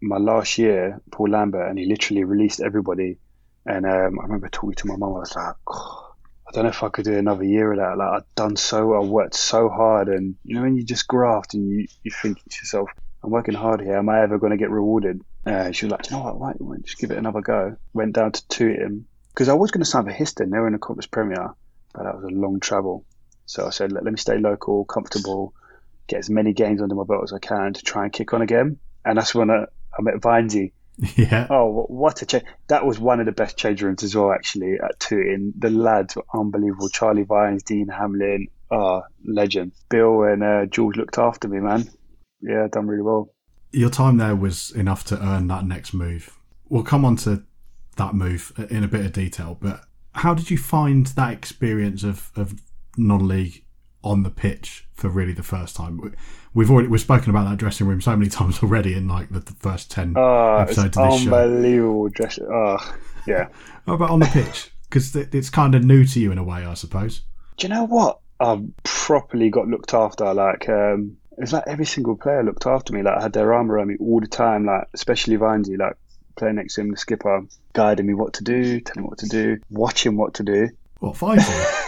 my 0.02 0.18
last 0.18 0.58
year, 0.58 1.00
Paul 1.10 1.30
Lambert, 1.30 1.68
and 1.68 1.78
he 1.78 1.86
literally 1.86 2.24
released 2.24 2.60
everybody. 2.60 3.18
And 3.64 3.86
um, 3.86 4.18
I 4.20 4.24
remember 4.24 4.48
talking 4.48 4.74
to 4.74 4.86
my 4.88 4.96
mum, 4.96 5.14
I 5.14 5.20
was 5.20 5.36
like, 5.36 5.54
"Oh, 5.68 6.14
I 6.48 6.50
don't 6.52 6.64
know 6.64 6.70
if 6.70 6.82
I 6.82 6.88
could 6.88 7.04
do 7.04 7.16
another 7.16 7.44
year 7.44 7.72
of 7.72 7.78
that. 7.78 7.96
Like, 7.96 8.12
I've 8.22 8.34
done 8.34 8.56
so, 8.56 8.94
I 8.94 9.00
worked 9.00 9.34
so 9.34 9.68
hard. 9.68 10.08
And, 10.08 10.34
you 10.44 10.56
know, 10.56 10.62
when 10.62 10.76
you 10.76 10.84
just 10.84 11.08
graft 11.08 11.54
and 11.54 11.68
you, 11.68 11.86
you 12.02 12.10
think 12.10 12.38
to 12.38 12.56
yourself, 12.56 12.90
I'm 13.22 13.30
working 13.30 13.54
hard 13.54 13.80
here, 13.80 13.96
am 13.96 14.08
I 14.08 14.22
ever 14.22 14.38
going 14.38 14.50
to 14.50 14.56
get 14.56 14.70
rewarded? 14.70 15.22
Uh, 15.46 15.70
she 15.72 15.86
was 15.86 15.92
like, 15.92 16.10
you 16.10 16.16
know 16.16 16.24
what, 16.24 16.38
why, 16.38 16.52
why 16.58 16.76
just 16.82 16.98
give 16.98 17.10
it 17.10 17.18
another 17.18 17.40
go? 17.40 17.76
Went 17.92 18.14
down 18.14 18.32
to 18.32 18.48
Tooting, 18.48 19.06
because 19.32 19.48
I 19.48 19.54
was 19.54 19.70
going 19.70 19.82
to 19.84 19.88
sign 19.88 20.04
for 20.04 20.12
Histon, 20.12 20.50
they 20.50 20.58
were 20.58 20.66
in 20.66 20.72
the 20.72 20.78
Conference 20.78 21.06
Premier, 21.06 21.54
but 21.94 22.02
that 22.02 22.16
was 22.16 22.24
a 22.24 22.34
long 22.34 22.60
travel. 22.60 23.04
So 23.46 23.66
I 23.66 23.70
said, 23.70 23.92
let, 23.92 24.04
let 24.04 24.12
me 24.12 24.18
stay 24.18 24.38
local, 24.38 24.84
comfortable, 24.84 25.54
get 26.08 26.18
as 26.18 26.28
many 26.28 26.52
games 26.52 26.82
under 26.82 26.94
my 26.94 27.04
belt 27.04 27.22
as 27.24 27.32
I 27.32 27.38
can 27.38 27.72
to 27.72 27.82
try 27.82 28.04
and 28.04 28.12
kick 28.12 28.34
on 28.34 28.42
again. 28.42 28.78
And 29.04 29.18
that's 29.18 29.34
when 29.34 29.50
I, 29.50 29.66
I 29.98 30.02
met 30.02 30.14
Vinesy. 30.14 30.72
yeah. 31.16 31.46
Oh, 31.48 31.86
what 31.88 32.22
a 32.22 32.26
change! 32.26 32.44
That 32.68 32.84
was 32.84 32.98
one 32.98 33.20
of 33.20 33.26
the 33.26 33.32
best 33.32 33.56
change 33.56 33.82
rooms 33.82 34.02
as 34.02 34.14
well, 34.14 34.32
actually. 34.32 34.78
At 34.82 35.00
Tooting, 35.00 35.52
the 35.58 35.70
lads 35.70 36.16
were 36.16 36.24
unbelievable. 36.34 36.88
Charlie 36.90 37.24
Vines, 37.24 37.62
Dean 37.62 37.88
Hamlin, 37.88 38.48
ah, 38.70 39.02
legend. 39.24 39.72
Bill 39.88 40.24
and 40.24 40.42
uh, 40.42 40.66
George 40.66 40.96
looked 40.96 41.18
after 41.18 41.48
me, 41.48 41.60
man. 41.60 41.88
Yeah, 42.40 42.66
done 42.70 42.86
really 42.86 43.02
well. 43.02 43.32
Your 43.72 43.90
time 43.90 44.18
there 44.18 44.36
was 44.36 44.70
enough 44.72 45.04
to 45.06 45.22
earn 45.22 45.48
that 45.48 45.64
next 45.64 45.94
move. 45.94 46.38
We'll 46.68 46.82
come 46.82 47.04
on 47.04 47.16
to 47.16 47.42
that 47.96 48.14
move 48.14 48.52
in 48.70 48.84
a 48.84 48.88
bit 48.88 49.04
of 49.04 49.12
detail, 49.12 49.56
but 49.60 49.84
how 50.14 50.34
did 50.34 50.50
you 50.50 50.58
find 50.58 51.06
that 51.06 51.32
experience 51.32 52.02
of, 52.02 52.30
of 52.36 52.60
non-league 52.96 53.64
on 54.04 54.22
the 54.22 54.30
pitch 54.30 54.86
for 54.94 55.08
really 55.08 55.32
the 55.32 55.42
first 55.42 55.76
time? 55.76 56.14
We- 56.54 56.60
We've 56.62 56.70
already 56.70 56.88
we've 56.88 57.00
spoken 57.00 57.30
about 57.30 57.48
that 57.48 57.56
dressing 57.58 57.86
room 57.86 58.00
so 58.00 58.14
many 58.16 58.30
times 58.38 58.62
already 58.62 58.94
in 58.94 59.08
like 59.08 59.30
the, 59.30 59.40
the 59.40 59.52
first 59.54 59.90
ten 59.90 60.14
Oh, 60.16 60.58
it's 60.62 60.72
episodes 60.78 60.96
of 60.98 61.10
this 61.12 61.22
show. 61.22 61.34
unbelievable 61.34 62.08
dress. 62.08 62.38
Oh, 62.50 62.94
yeah. 63.26 63.48
How 63.86 63.94
about 63.94 64.10
on 64.10 64.18
the 64.20 64.26
pitch? 64.26 64.70
Because 64.88 65.14
it's 65.16 65.48
kind 65.48 65.74
of 65.74 65.84
new 65.84 66.04
to 66.04 66.20
you 66.20 66.30
in 66.32 66.38
a 66.38 66.44
way, 66.44 66.64
I 66.66 66.74
suppose. 66.74 67.22
Do 67.56 67.66
you 67.66 67.72
know 67.72 67.84
what? 67.84 68.18
I've 68.40 68.62
properly 68.84 69.48
got 69.48 69.68
looked 69.68 69.94
after. 69.94 70.34
Like, 70.34 70.68
um, 70.68 71.16
it 71.32 71.40
was 71.40 71.52
like 71.52 71.64
every 71.66 71.86
single 71.86 72.16
player 72.16 72.42
looked 72.42 72.66
after 72.66 72.92
me. 72.92 73.02
Like, 73.02 73.16
I 73.18 73.22
had 73.22 73.32
their 73.32 73.54
arm 73.54 73.70
around 73.70 73.88
me 73.88 73.96
all 74.00 74.20
the 74.20 74.26
time. 74.26 74.66
Like, 74.66 74.88
especially 74.92 75.36
Vinesy, 75.38 75.78
like 75.78 75.96
playing 76.36 76.56
next 76.56 76.74
to 76.74 76.82
him, 76.82 76.90
the 76.90 76.96
skipper, 76.96 77.42
guiding 77.72 78.06
me 78.06 78.14
what 78.14 78.34
to 78.34 78.44
do, 78.44 78.80
telling 78.80 79.04
me 79.04 79.08
what 79.08 79.18
to 79.18 79.28
do, 79.28 79.58
watching 79.70 80.16
what 80.16 80.34
to 80.34 80.42
do. 80.42 80.68
What 80.98 81.16
five? 81.16 81.38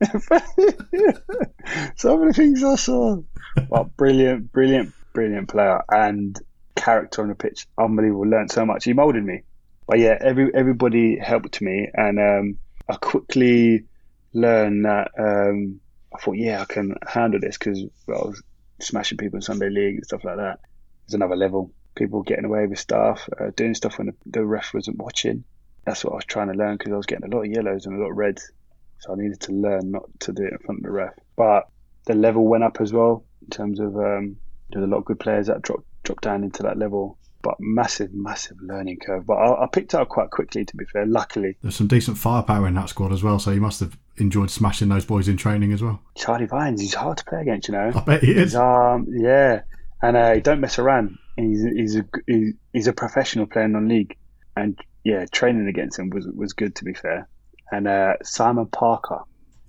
years? 0.92 2.04
many 2.04 2.32
things 2.32 2.62
I 2.62 2.76
saw. 2.76 3.20
Well, 3.68 3.90
brilliant, 3.96 4.52
brilliant, 4.52 4.92
brilliant 5.12 5.48
player 5.48 5.82
and 5.90 6.38
character 6.76 7.22
on 7.22 7.28
the 7.28 7.34
pitch. 7.34 7.66
Unbelievable. 7.76 8.26
Learned 8.26 8.50
so 8.50 8.64
much. 8.64 8.84
He 8.84 8.92
molded 8.92 9.24
me. 9.24 9.42
But 9.86 9.98
yeah, 9.98 10.16
every 10.20 10.54
everybody 10.54 11.18
helped 11.18 11.60
me, 11.62 11.88
and 11.92 12.18
um, 12.18 12.58
I 12.88 12.96
quickly 12.96 13.84
learned 14.32 14.84
that. 14.84 15.10
Um, 15.18 15.80
I 16.14 16.18
thought, 16.18 16.36
yeah, 16.36 16.60
I 16.60 16.64
can 16.64 16.94
handle 17.06 17.40
this 17.40 17.58
because 17.58 17.82
well, 18.06 18.22
I 18.24 18.28
was 18.28 18.42
smashing 18.80 19.18
people 19.18 19.38
in 19.38 19.42
Sunday 19.42 19.70
league 19.70 19.96
and 19.96 20.04
stuff 20.04 20.24
like 20.24 20.36
that. 20.36 20.60
There's 21.06 21.14
another 21.14 21.36
level. 21.36 21.72
People 21.94 22.22
getting 22.22 22.44
away 22.44 22.66
with 22.66 22.78
stuff, 22.78 23.28
uh, 23.40 23.50
doing 23.56 23.74
stuff 23.74 23.98
when 23.98 24.08
the, 24.08 24.14
the 24.26 24.44
ref 24.44 24.72
wasn't 24.72 24.98
watching. 24.98 25.44
That's 25.84 26.04
what 26.04 26.12
I 26.12 26.16
was 26.16 26.24
trying 26.26 26.48
to 26.48 26.54
learn 26.54 26.76
because 26.76 26.92
I 26.92 26.96
was 26.96 27.06
getting 27.06 27.32
a 27.32 27.34
lot 27.34 27.44
of 27.44 27.50
yellows 27.50 27.86
and 27.86 27.96
a 27.96 28.00
lot 28.00 28.10
of 28.10 28.16
reds. 28.16 28.52
So 29.00 29.12
I 29.12 29.16
needed 29.16 29.40
to 29.42 29.52
learn 29.52 29.90
not 29.92 30.04
to 30.20 30.32
do 30.32 30.44
it 30.44 30.52
in 30.52 30.58
front 30.58 30.80
of 30.80 30.84
the 30.84 30.90
ref. 30.90 31.14
But 31.36 31.68
the 32.06 32.14
level 32.14 32.46
went 32.46 32.64
up 32.64 32.80
as 32.80 32.92
well 32.92 33.24
in 33.42 33.48
terms 33.50 33.80
of 33.80 33.96
um, 33.96 34.36
there's 34.70 34.84
a 34.84 34.88
lot 34.88 34.98
of 34.98 35.04
good 35.04 35.20
players 35.20 35.46
that 35.46 35.62
dropped 35.62 35.84
dropped 36.02 36.24
down 36.24 36.44
into 36.44 36.62
that 36.64 36.78
level. 36.78 37.18
But 37.40 37.54
massive, 37.60 38.12
massive 38.12 38.56
learning 38.60 38.98
curve. 39.06 39.24
But 39.24 39.34
I, 39.34 39.64
I 39.64 39.66
picked 39.72 39.94
it 39.94 40.00
up 40.00 40.08
quite 40.08 40.30
quickly, 40.30 40.64
to 40.64 40.76
be 40.76 40.84
fair. 40.86 41.06
Luckily, 41.06 41.56
There's 41.62 41.76
some 41.76 41.86
decent 41.86 42.18
firepower 42.18 42.66
in 42.66 42.74
that 42.74 42.88
squad 42.88 43.12
as 43.12 43.22
well, 43.22 43.38
so 43.38 43.52
you 43.52 43.60
must 43.60 43.78
have 43.78 43.96
enjoyed 44.16 44.50
smashing 44.50 44.88
those 44.88 45.04
boys 45.04 45.28
in 45.28 45.36
training 45.36 45.72
as 45.72 45.80
well. 45.80 46.02
Charlie 46.16 46.46
Vines, 46.46 46.80
he's 46.80 46.94
hard 46.94 47.18
to 47.18 47.24
play 47.24 47.40
against, 47.40 47.68
you 47.68 47.74
know. 47.74 47.92
I 47.94 48.00
bet 48.00 48.24
he 48.24 48.32
is. 48.32 48.52
He's, 48.52 48.54
um, 48.56 49.06
yeah, 49.08 49.62
and 50.02 50.16
uh, 50.16 50.34
he 50.34 50.40
don't 50.40 50.60
mess 50.60 50.80
around. 50.80 51.16
He's 51.36 51.62
he's 51.62 51.96
a 51.96 52.04
he's, 52.26 52.54
he's 52.72 52.86
a 52.88 52.92
professional 52.92 53.46
playing 53.46 53.76
on 53.76 53.86
league, 53.86 54.16
and 54.56 54.76
yeah, 55.04 55.24
training 55.30 55.68
against 55.68 55.96
him 55.96 56.10
was 56.10 56.26
was 56.26 56.54
good 56.54 56.74
to 56.76 56.84
be 56.84 56.94
fair. 56.94 57.28
And 57.70 57.86
uh, 57.88 58.14
Simon 58.22 58.66
Parker, 58.66 59.20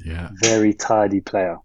Yeah. 0.03 0.29
very 0.41 0.73
tidy 0.73 1.21
player, 1.21 1.57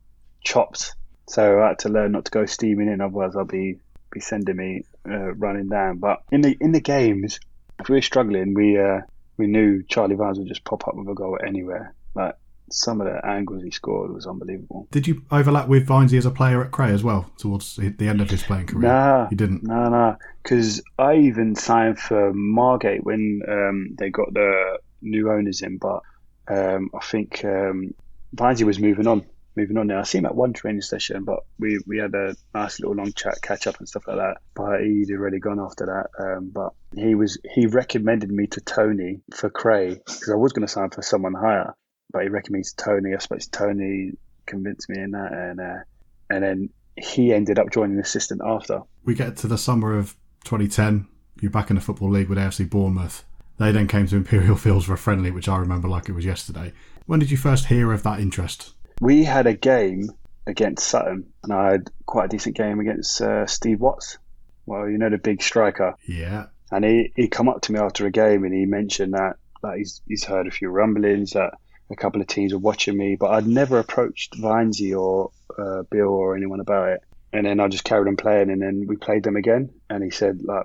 chopped. 0.42 0.94
So 1.28 1.62
I 1.62 1.68
had 1.68 1.78
to 1.80 1.88
learn 1.88 2.12
not 2.12 2.24
to 2.26 2.30
go 2.30 2.46
steaming 2.46 2.88
in, 2.88 3.00
otherwise 3.00 3.34
I'll 3.36 3.44
be 3.44 3.78
be 4.12 4.20
sending 4.20 4.56
me 4.56 4.82
uh, 5.08 5.34
running 5.34 5.68
down. 5.68 5.98
But 5.98 6.22
in 6.30 6.40
the 6.42 6.56
in 6.60 6.72
the 6.72 6.80
games, 6.80 7.38
if 7.80 7.88
we 7.88 7.96
were 7.96 8.02
struggling, 8.02 8.54
we 8.54 8.78
uh, 8.78 9.00
we 9.38 9.46
knew 9.46 9.82
Charlie 9.88 10.14
Vines 10.16 10.38
would 10.38 10.48
just 10.48 10.64
pop 10.64 10.86
up 10.86 10.94
with 10.94 11.08
a 11.08 11.14
goal 11.14 11.38
anywhere. 11.44 11.94
Like 12.14 12.34
some 12.70 13.00
of 13.00 13.06
the 13.06 13.26
angles 13.26 13.62
he 13.62 13.70
scored 13.70 14.12
was 14.12 14.26
unbelievable. 14.26 14.86
Did 14.90 15.06
you 15.06 15.22
overlap 15.30 15.68
with 15.68 15.86
Vinesy 15.88 16.16
as 16.18 16.26
a 16.26 16.30
player 16.30 16.62
at 16.64 16.70
Cray 16.70 16.90
as 16.92 17.02
well 17.02 17.30
towards 17.38 17.76
the 17.76 18.08
end 18.08 18.20
of 18.20 18.30
his 18.30 18.42
playing 18.42 18.66
career? 18.66 18.88
Nah, 18.88 19.28
You 19.30 19.36
didn't. 19.36 19.64
No, 19.64 19.88
no, 19.88 20.16
because 20.42 20.82
I 20.98 21.16
even 21.16 21.56
signed 21.56 21.98
for 21.98 22.32
Margate 22.34 23.04
when 23.04 23.40
um, 23.48 23.96
they 23.98 24.10
got 24.10 24.32
the 24.32 24.78
new 25.02 25.30
owners 25.30 25.60
in, 25.62 25.78
but 25.78 26.00
um, 26.48 26.90
I 26.94 27.04
think 27.04 27.44
um, 27.44 27.94
was 28.38 28.78
moving 28.78 29.06
on, 29.06 29.24
moving 29.56 29.78
on 29.78 29.86
now. 29.86 30.00
I 30.00 30.02
see 30.02 30.18
him 30.18 30.26
at 30.26 30.34
one 30.34 30.52
training 30.52 30.82
session, 30.82 31.24
but 31.24 31.40
we, 31.58 31.78
we 31.86 31.98
had 31.98 32.14
a 32.14 32.34
nice 32.54 32.80
little 32.80 32.96
long 32.96 33.12
chat, 33.12 33.40
catch 33.42 33.66
up 33.66 33.78
and 33.78 33.88
stuff 33.88 34.06
like 34.06 34.16
that. 34.16 34.38
But 34.54 34.80
he'd 34.82 35.10
already 35.12 35.38
gone 35.38 35.60
after 35.60 35.86
that. 35.86 36.24
Um, 36.24 36.50
but 36.52 36.72
he 36.94 37.14
was 37.14 37.38
he 37.54 37.66
recommended 37.66 38.30
me 38.30 38.46
to 38.48 38.60
Tony 38.60 39.20
for 39.34 39.50
Cray 39.50 39.94
because 39.94 40.30
I 40.30 40.36
was 40.36 40.52
going 40.52 40.66
to 40.66 40.72
sign 40.72 40.90
for 40.90 41.02
someone 41.02 41.34
higher, 41.34 41.74
but 42.12 42.22
he 42.22 42.28
recommended 42.28 42.66
me 42.66 42.76
to 42.76 42.84
Tony. 42.84 43.14
I 43.14 43.18
suppose 43.18 43.46
Tony 43.46 44.12
convinced 44.46 44.88
me 44.88 45.00
in 45.00 45.12
that, 45.12 45.32
and 45.32 45.60
uh, 45.60 45.82
and 46.30 46.44
then 46.44 46.68
he 46.96 47.32
ended 47.32 47.58
up 47.58 47.70
joining 47.70 47.98
assistant 47.98 48.40
after. 48.44 48.82
We 49.04 49.14
get 49.14 49.36
to 49.38 49.46
the 49.46 49.58
summer 49.58 49.96
of 49.98 50.16
2010. 50.44 51.08
You're 51.40 51.50
back 51.50 51.70
in 51.70 51.76
the 51.76 51.82
Football 51.82 52.10
League 52.10 52.28
with 52.28 52.38
AFC 52.38 52.68
Bournemouth. 52.68 53.24
They 53.58 53.72
then 53.72 53.86
came 53.88 54.06
to 54.08 54.16
Imperial 54.16 54.56
Fields 54.64 54.84
for 54.86 54.94
a 54.94 54.98
friendly, 54.98 55.30
which 55.30 55.48
I 55.48 55.58
remember 55.58 55.88
like 55.88 56.08
it 56.08 56.12
was 56.14 56.24
yesterday. 56.24 56.72
When 57.06 57.20
did 57.20 57.30
you 57.30 57.36
first 57.36 57.66
hear 57.66 57.92
of 57.92 58.02
that 58.02 58.20
interest? 58.20 58.72
We 59.00 59.24
had 59.24 59.46
a 59.46 59.54
game 59.54 60.10
against 60.46 60.86
Sutton, 60.86 61.26
and 61.42 61.52
I 61.52 61.72
had 61.72 61.90
quite 62.06 62.26
a 62.26 62.28
decent 62.28 62.56
game 62.56 62.80
against 62.80 63.20
uh, 63.20 63.46
Steve 63.46 63.80
Watts. 63.80 64.18
Well, 64.66 64.88
you 64.88 64.98
know 64.98 65.10
the 65.10 65.18
big 65.18 65.42
striker, 65.42 65.94
Yeah. 66.06 66.46
and 66.72 66.84
he 66.84 67.12
he 67.16 67.28
come 67.28 67.48
up 67.48 67.60
to 67.62 67.72
me 67.72 67.78
after 67.78 68.06
a 68.06 68.10
game 68.10 68.44
and 68.44 68.54
he 68.54 68.64
mentioned 68.64 69.12
that 69.14 69.36
that 69.62 69.76
he's 69.76 70.00
he's 70.08 70.24
heard 70.24 70.46
a 70.46 70.50
few 70.50 70.68
rumblings 70.70 71.32
that 71.32 71.54
a 71.90 71.96
couple 71.96 72.20
of 72.22 72.26
teams 72.26 72.52
were 72.54 72.58
watching 72.58 72.96
me, 72.96 73.16
but 73.18 73.30
I'd 73.30 73.46
never 73.46 73.78
approached 73.78 74.32
Vinesy 74.40 74.98
or 74.98 75.30
uh, 75.58 75.82
Bill 75.90 76.08
or 76.08 76.34
anyone 76.36 76.60
about 76.60 76.88
it. 76.88 77.00
And 77.34 77.44
then 77.46 77.60
I 77.60 77.68
just 77.68 77.84
carried 77.84 78.08
on 78.08 78.16
playing, 78.16 78.48
and 78.50 78.62
then 78.62 78.86
we 78.86 78.96
played 78.96 79.22
them 79.24 79.36
again, 79.36 79.70
and 79.90 80.02
he 80.02 80.10
said 80.10 80.42
like, 80.44 80.64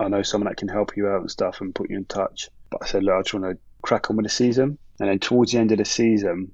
I 0.00 0.08
know 0.08 0.22
someone 0.22 0.48
that 0.48 0.56
can 0.56 0.68
help 0.68 0.96
you 0.96 1.08
out 1.08 1.20
and 1.20 1.30
stuff 1.30 1.60
and 1.60 1.74
put 1.74 1.90
you 1.90 1.96
in 1.96 2.04
touch. 2.04 2.50
But 2.70 2.82
I 2.82 2.86
said, 2.86 3.04
look, 3.04 3.14
I 3.14 3.22
just 3.22 3.34
want 3.34 3.46
to 3.46 3.58
crack 3.82 4.10
on 4.10 4.16
with 4.16 4.26
the 4.26 4.30
season. 4.30 4.78
And 5.00 5.08
then 5.08 5.18
towards 5.18 5.52
the 5.52 5.58
end 5.58 5.72
of 5.72 5.78
the 5.78 5.84
season, 5.84 6.52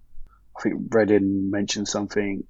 I 0.59 0.63
think 0.63 0.95
Reading 0.95 1.51
mentioned 1.51 1.89
something, 1.89 2.45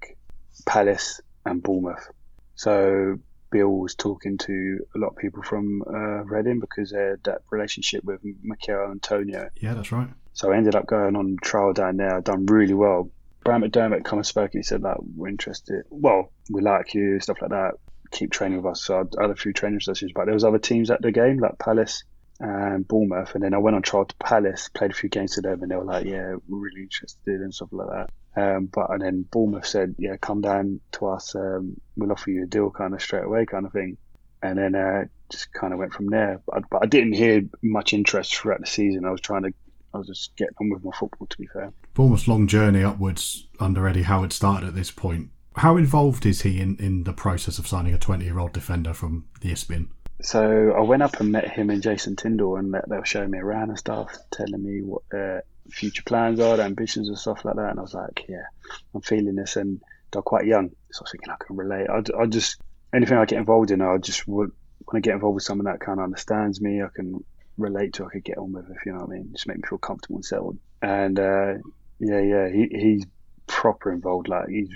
Palace 0.65 1.21
and 1.45 1.61
Bournemouth. 1.61 2.09
So 2.55 3.17
Bill 3.51 3.69
was 3.69 3.95
talking 3.95 4.37
to 4.39 4.79
a 4.95 4.97
lot 4.97 5.09
of 5.09 5.17
people 5.17 5.43
from 5.43 5.81
uh, 5.87 6.23
Reading 6.23 6.59
because 6.59 6.91
they 6.91 6.99
had 6.99 7.23
that 7.23 7.41
relationship 7.51 8.03
with 8.03 8.21
Michail 8.43 8.89
Antonio. 8.91 9.49
Yeah, 9.59 9.73
that's 9.73 9.91
right. 9.91 10.09
So 10.33 10.51
I 10.51 10.57
ended 10.57 10.75
up 10.75 10.87
going 10.87 11.15
on 11.15 11.37
trial 11.41 11.73
down 11.73 11.97
there. 11.97 12.17
I'd 12.17 12.23
done 12.23 12.45
really 12.45 12.73
well. 12.73 13.09
Brian 13.43 13.63
McDermott 13.63 14.05
come 14.05 14.19
and 14.19 14.25
spoke 14.25 14.53
and 14.53 14.59
he 14.59 14.63
said, 14.63 14.81
like, 14.81 14.97
we're 15.15 15.27
interested. 15.27 15.83
Well, 15.89 16.31
we 16.49 16.61
like 16.61 16.93
you, 16.93 17.19
stuff 17.19 17.41
like 17.41 17.49
that. 17.51 17.73
Keep 18.11 18.31
training 18.31 18.61
with 18.61 18.73
us. 18.73 18.83
So 18.83 19.07
I 19.17 19.21
had 19.21 19.31
a 19.31 19.35
few 19.35 19.53
training 19.53 19.79
sessions, 19.79 20.11
but 20.13 20.25
there 20.25 20.33
was 20.33 20.43
other 20.43 20.59
teams 20.59 20.91
at 20.91 21.01
the 21.01 21.11
game 21.11 21.39
like 21.39 21.57
Palace 21.59 22.03
and 22.41 22.87
Bournemouth, 22.87 23.35
and 23.35 23.43
then 23.43 23.53
I 23.53 23.59
went 23.59 23.75
on 23.75 23.83
trial 23.83 24.05
to 24.05 24.15
Palace, 24.15 24.69
played 24.73 24.91
a 24.91 24.95
few 24.95 25.09
games 25.09 25.35
to 25.35 25.41
them, 25.41 25.61
and 25.61 25.71
they 25.71 25.75
were 25.75 25.83
like, 25.83 26.05
"Yeah, 26.05 26.35
we're 26.47 26.59
really 26.59 26.81
interested 26.81 27.39
and 27.39 27.53
stuff 27.53 27.69
like 27.71 27.87
that." 27.87 28.09
Um, 28.35 28.65
but 28.65 28.89
and 28.89 29.01
then 29.01 29.25
Bournemouth 29.31 29.67
said, 29.67 29.95
"Yeah, 29.99 30.17
come 30.17 30.41
down 30.41 30.79
to 30.93 31.07
us. 31.07 31.35
Um, 31.35 31.79
we'll 31.95 32.11
offer 32.11 32.31
you 32.31 32.43
a 32.43 32.47
deal, 32.47 32.71
kind 32.71 32.93
of 32.93 33.01
straight 33.01 33.25
away, 33.25 33.45
kind 33.45 33.65
of 33.65 33.73
thing." 33.73 33.97
And 34.41 34.57
then 34.57 34.73
uh, 34.73 35.05
just 35.29 35.53
kind 35.53 35.71
of 35.71 35.77
went 35.77 35.93
from 35.93 36.07
there. 36.07 36.41
But, 36.47 36.63
but 36.71 36.81
I 36.81 36.87
didn't 36.87 37.13
hear 37.13 37.43
much 37.61 37.93
interest 37.93 38.35
throughout 38.35 38.61
the 38.61 38.67
season. 38.67 39.05
I 39.05 39.11
was 39.11 39.21
trying 39.21 39.43
to, 39.43 39.53
I 39.93 39.99
was 39.99 40.07
just 40.07 40.35
getting 40.35 40.55
on 40.59 40.71
with 40.71 40.83
my 40.83 40.91
football. 40.97 41.27
To 41.27 41.37
be 41.37 41.47
fair, 41.47 41.71
Bournemouth's 41.93 42.27
long 42.27 42.47
journey 42.47 42.83
upwards 42.83 43.47
under 43.59 43.87
Eddie 43.87 44.03
Howe 44.03 44.27
started 44.29 44.67
at 44.67 44.75
this 44.75 44.89
point. 44.89 45.29
How 45.57 45.77
involved 45.77 46.25
is 46.25 46.41
he 46.41 46.59
in, 46.59 46.77
in 46.77 47.03
the 47.03 47.13
process 47.13 47.59
of 47.59 47.67
signing 47.67 47.93
a 47.93 47.97
20 47.97 48.23
year 48.23 48.39
old 48.39 48.53
defender 48.53 48.93
from 48.93 49.25
the 49.41 49.51
Isthmian? 49.51 49.89
So 50.21 50.73
I 50.77 50.81
went 50.81 51.01
up 51.01 51.19
and 51.19 51.31
met 51.31 51.49
him 51.49 51.69
and 51.69 51.81
Jason 51.81 52.15
Tindall, 52.15 52.57
and 52.57 52.73
they 52.73 52.97
were 52.97 53.05
showing 53.05 53.31
me 53.31 53.39
around 53.39 53.69
and 53.69 53.79
stuff, 53.79 54.15
telling 54.29 54.63
me 54.63 54.81
what 54.81 55.01
their 55.11 55.43
future 55.69 56.03
plans 56.03 56.39
are, 56.39 56.57
their 56.57 56.65
ambitions 56.65 57.07
and 57.07 57.17
stuff 57.17 57.43
like 57.43 57.55
that. 57.55 57.71
And 57.71 57.79
I 57.79 57.81
was 57.81 57.93
like, 57.93 58.25
yeah, 58.29 58.45
I'm 58.93 59.01
feeling 59.01 59.35
this. 59.35 59.55
And 59.55 59.81
they're 60.11 60.21
quite 60.21 60.45
young, 60.45 60.69
so 60.91 61.01
I 61.01 61.03
was 61.03 61.11
thinking 61.11 61.31
I 61.31 61.43
can 61.43 61.55
relate. 61.55 61.87
I, 61.89 62.03
I 62.21 62.25
just 62.27 62.61
anything 62.93 63.17
I 63.17 63.25
get 63.25 63.39
involved 63.39 63.71
in, 63.71 63.81
I 63.81 63.97
just 63.97 64.27
want 64.27 64.53
to 64.91 64.99
get 64.99 65.13
involved 65.13 65.35
with 65.35 65.43
someone 65.43 65.65
that 65.65 65.79
kind 65.79 65.99
of 65.99 66.03
understands 66.03 66.61
me. 66.61 66.81
I 66.81 66.87
can 66.93 67.23
relate 67.57 67.93
to. 67.93 68.05
I 68.05 68.09
could 68.09 68.23
get 68.23 68.37
on 68.37 68.53
with, 68.53 68.69
if 68.69 68.85
you 68.85 68.91
know 68.91 68.99
what 68.99 69.09
I 69.09 69.13
mean. 69.13 69.29
Just 69.31 69.47
make 69.47 69.57
me 69.57 69.63
feel 69.67 69.77
comfortable 69.77 70.17
and 70.17 70.25
settled. 70.25 70.59
And 70.81 71.19
uh, 71.19 71.53
yeah, 71.99 72.21
yeah, 72.21 72.49
he, 72.49 72.67
he's 72.71 73.05
proper 73.47 73.91
involved. 73.91 74.27
Like 74.27 74.49
he's 74.49 74.69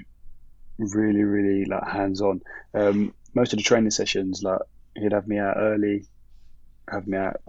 really, 0.78 1.24
really 1.24 1.66
like 1.66 1.88
hands 1.88 2.22
on. 2.22 2.42
Um, 2.74 3.14
most 3.34 3.54
of 3.54 3.58
the 3.58 3.64
training 3.64 3.92
sessions, 3.92 4.44
like 4.44 4.60
he'd 4.96 5.12
have 5.12 5.28
me 5.28 5.38
out 5.38 5.58
early, 5.58 6.06
have 6.90 7.08
me 7.08 7.18
out 7.18 7.42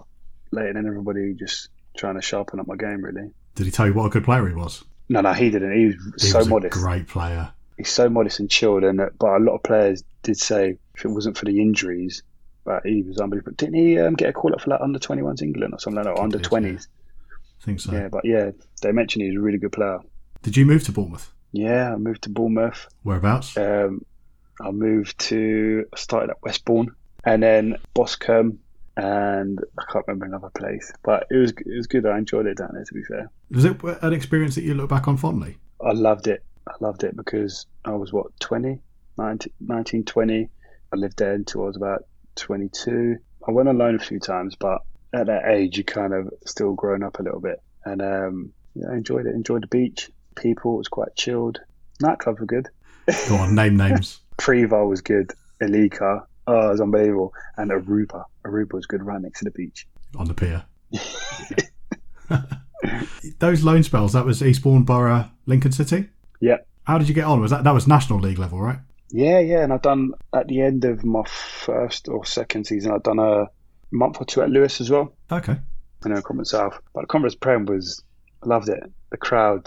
late, 0.50 0.66
and 0.68 0.76
then 0.76 0.87
everybody 0.87 1.35
just 1.35 1.68
trying 1.97 2.14
to 2.16 2.23
sharpen 2.23 2.61
up 2.61 2.66
my 2.66 2.76
game. 2.76 3.02
Really. 3.02 3.30
Did 3.54 3.66
he 3.66 3.73
tell 3.73 3.87
you 3.87 3.95
what 3.95 4.06
a 4.06 4.11
good 4.11 4.25
player 4.25 4.47
he 4.49 4.54
was? 4.54 4.85
No, 5.09 5.21
no, 5.21 5.33
he 5.33 5.50
didn't. 5.50 5.73
He 5.76 5.87
was 5.87 6.23
He 6.23 6.28
so 6.28 6.38
was 6.38 6.49
modest. 6.49 6.76
a 6.76 6.78
great 6.80 7.06
player. 7.09 7.50
He's 7.76 7.90
so 7.90 8.09
modest 8.09 8.40
and 8.40 8.50
chilled, 8.50 8.85
and 8.85 9.00
uh, 9.00 9.11
but 9.18 9.37
a 9.37 9.38
lot 9.38 9.54
of 9.54 9.62
players 9.62 10.02
did 10.23 10.38
say 10.38 10.78
if 10.95 11.04
it 11.04 11.09
wasn't 11.09 11.37
for 11.37 11.45
the 11.45 11.61
injuries, 11.61 12.23
but 12.64 12.85
he 12.85 13.02
was 13.02 13.18
unbelievable. 13.18 13.52
Didn't 13.56 13.75
he 13.75 13.99
um, 14.00 14.14
get 14.14 14.30
a 14.30 14.33
call 14.33 14.52
up 14.54 14.62
for 14.62 14.71
like 14.71 14.80
under 14.80 14.99
21s 14.99 15.42
England 15.42 15.75
or 15.75 15.78
something 15.78 15.97
like 16.02 16.06
that, 16.06 16.18
or 16.18 16.23
under 16.25 16.38
did, 16.38 16.50
20s? 16.50 16.87
I 17.61 17.64
think 17.64 17.80
so. 17.80 17.92
Yeah, 17.92 18.09
but 18.09 18.25
yeah, 18.25 18.50
they 18.83 18.92
mentioned 18.92 19.23
he 19.23 19.28
was 19.30 19.37
a 19.37 19.40
really 19.40 19.59
good 19.59 19.73
player. 19.73 20.00
Did 20.42 20.56
you 20.56 20.64
move 20.66 20.85
to 20.85 20.92
Bournemouth? 20.92 21.33
Yeah, 21.53 21.93
I 21.93 21.97
moved 21.97 22.23
to 22.23 22.31
Bournemouth. 22.31 22.87
Whereabouts? 23.03 23.57
Um, 23.57 24.05
I 24.61 24.71
moved 24.71 25.19
to 25.21 25.87
I 25.93 25.97
started 25.99 26.31
at 26.31 26.43
Westbourne 26.43 26.95
and 27.25 27.43
then 27.43 27.76
Boscombe 27.95 28.59
and 28.97 29.61
I 29.79 29.85
can't 29.93 30.07
remember 30.07 30.25
another 30.25 30.50
place, 30.50 30.91
but 31.03 31.26
it 31.31 31.37
was 31.37 31.50
it 31.53 31.76
was 31.76 31.87
good. 31.87 32.07
I 32.07 32.17
enjoyed 32.19 32.47
it 32.47 32.57
down 32.57 32.71
there. 32.73 32.85
To 32.85 32.95
be 32.95 33.03
fair, 33.03 33.31
Was 33.50 33.65
it 33.65 33.83
an 34.03 34.12
experience 34.12 34.55
that 34.55 34.65
you 34.65 34.75
look 34.75 34.88
back 34.88 35.07
on 35.07 35.17
fondly? 35.17 35.59
I 35.85 35.93
loved 35.93 36.29
it. 36.29 36.43
I 36.67 36.73
loved 36.81 37.05
it 37.05 37.15
because 37.17 37.67
I 37.85 37.91
was 37.91 38.12
what 38.12 38.26
20, 38.41 38.81
19, 39.19 39.53
19 39.61 40.05
20. 40.05 40.49
I 40.93 40.97
lived 40.97 41.19
there 41.19 41.35
until 41.35 41.65
I 41.65 41.67
was 41.67 41.76
about 41.76 42.07
22. 42.37 43.17
I 43.47 43.50
went 43.50 43.69
on 43.69 43.79
loan 43.79 43.95
a 43.97 43.99
few 43.99 44.19
times, 44.19 44.55
but 44.57 44.83
at 45.12 45.26
that 45.26 45.47
age, 45.49 45.76
you're 45.76 45.85
kind 45.85 46.15
of 46.15 46.31
still 46.47 46.73
growing 46.73 47.03
up 47.03 47.21
a 47.21 47.23
little 47.23 47.41
bit. 47.41 47.62
And 47.85 48.00
um, 48.03 48.53
yeah, 48.75 48.87
I 48.91 48.95
enjoyed 48.95 49.26
it. 49.26 49.35
Enjoyed 49.35 49.62
the 49.62 49.69
beach. 49.69 50.11
People 50.37 50.75
It 50.75 50.78
was 50.78 50.88
quite 50.88 51.14
chilled. 51.16 51.61
Nightclubs 52.02 52.40
were 52.40 52.47
good. 52.47 52.69
Go 53.28 53.37
on, 53.37 53.55
name 53.55 53.76
names. 53.76 54.21
Priva 54.37 54.85
was 54.87 55.00
good. 55.00 55.33
Elika, 55.63 56.26
oh, 56.47 56.67
it 56.69 56.71
was 56.73 56.80
unbelievable. 56.80 57.32
And 57.56 57.71
Aruba, 57.71 58.25
Aruba 58.45 58.75
was 58.75 58.87
good 58.87 59.02
right 59.02 59.21
next 59.21 59.39
to 59.41 59.45
the 59.47 59.50
beach. 59.50 59.87
on 60.17 60.26
the 60.28 60.34
pier. 60.34 60.65
Those 63.39 63.65
loan 63.65 63.82
spells, 63.82 64.13
that 64.13 64.25
was 64.26 64.43
Eastbourne 64.43 64.84
Borough, 64.84 65.30
Lincoln 65.47 65.73
City? 65.73 66.08
Yeah. 66.41 66.58
How 66.84 66.99
did 66.99 67.08
you 67.08 67.15
get 67.15 67.25
on? 67.25 67.41
Was 67.41 67.50
that 67.50 67.65
that 67.65 67.75
was 67.75 67.87
National 67.89 68.21
League 68.21 68.39
level, 68.39 68.61
right? 68.61 68.78
Yeah, 69.11 69.39
yeah, 69.41 69.63
and 69.63 69.73
I've 69.73 69.82
done 69.82 70.13
at 70.34 70.49
the 70.49 70.61
end 70.61 70.84
of 70.84 71.04
my 71.04 71.23
first 71.25 72.08
or 72.08 72.25
second 72.25 72.67
season, 72.67 72.93
I've 72.93 73.02
done 73.02 73.19
a 73.19 73.47
month 73.91 74.19
or 74.21 74.25
two 74.25 74.43
at 74.43 74.50
Lewes 74.50 74.80
as 74.80 74.91
well. 74.91 75.13
Okay. 75.30 75.56
I 76.04 76.08
know 76.08 76.21
Conference 76.23 76.50
South, 76.50 76.78
but 76.93 77.02
the 77.02 77.06
Conference 77.06 77.34
Prem 77.34 77.67
was 77.67 78.02
loved 78.45 78.69
it. 78.69 78.82
The 79.11 79.17
crowd, 79.17 79.67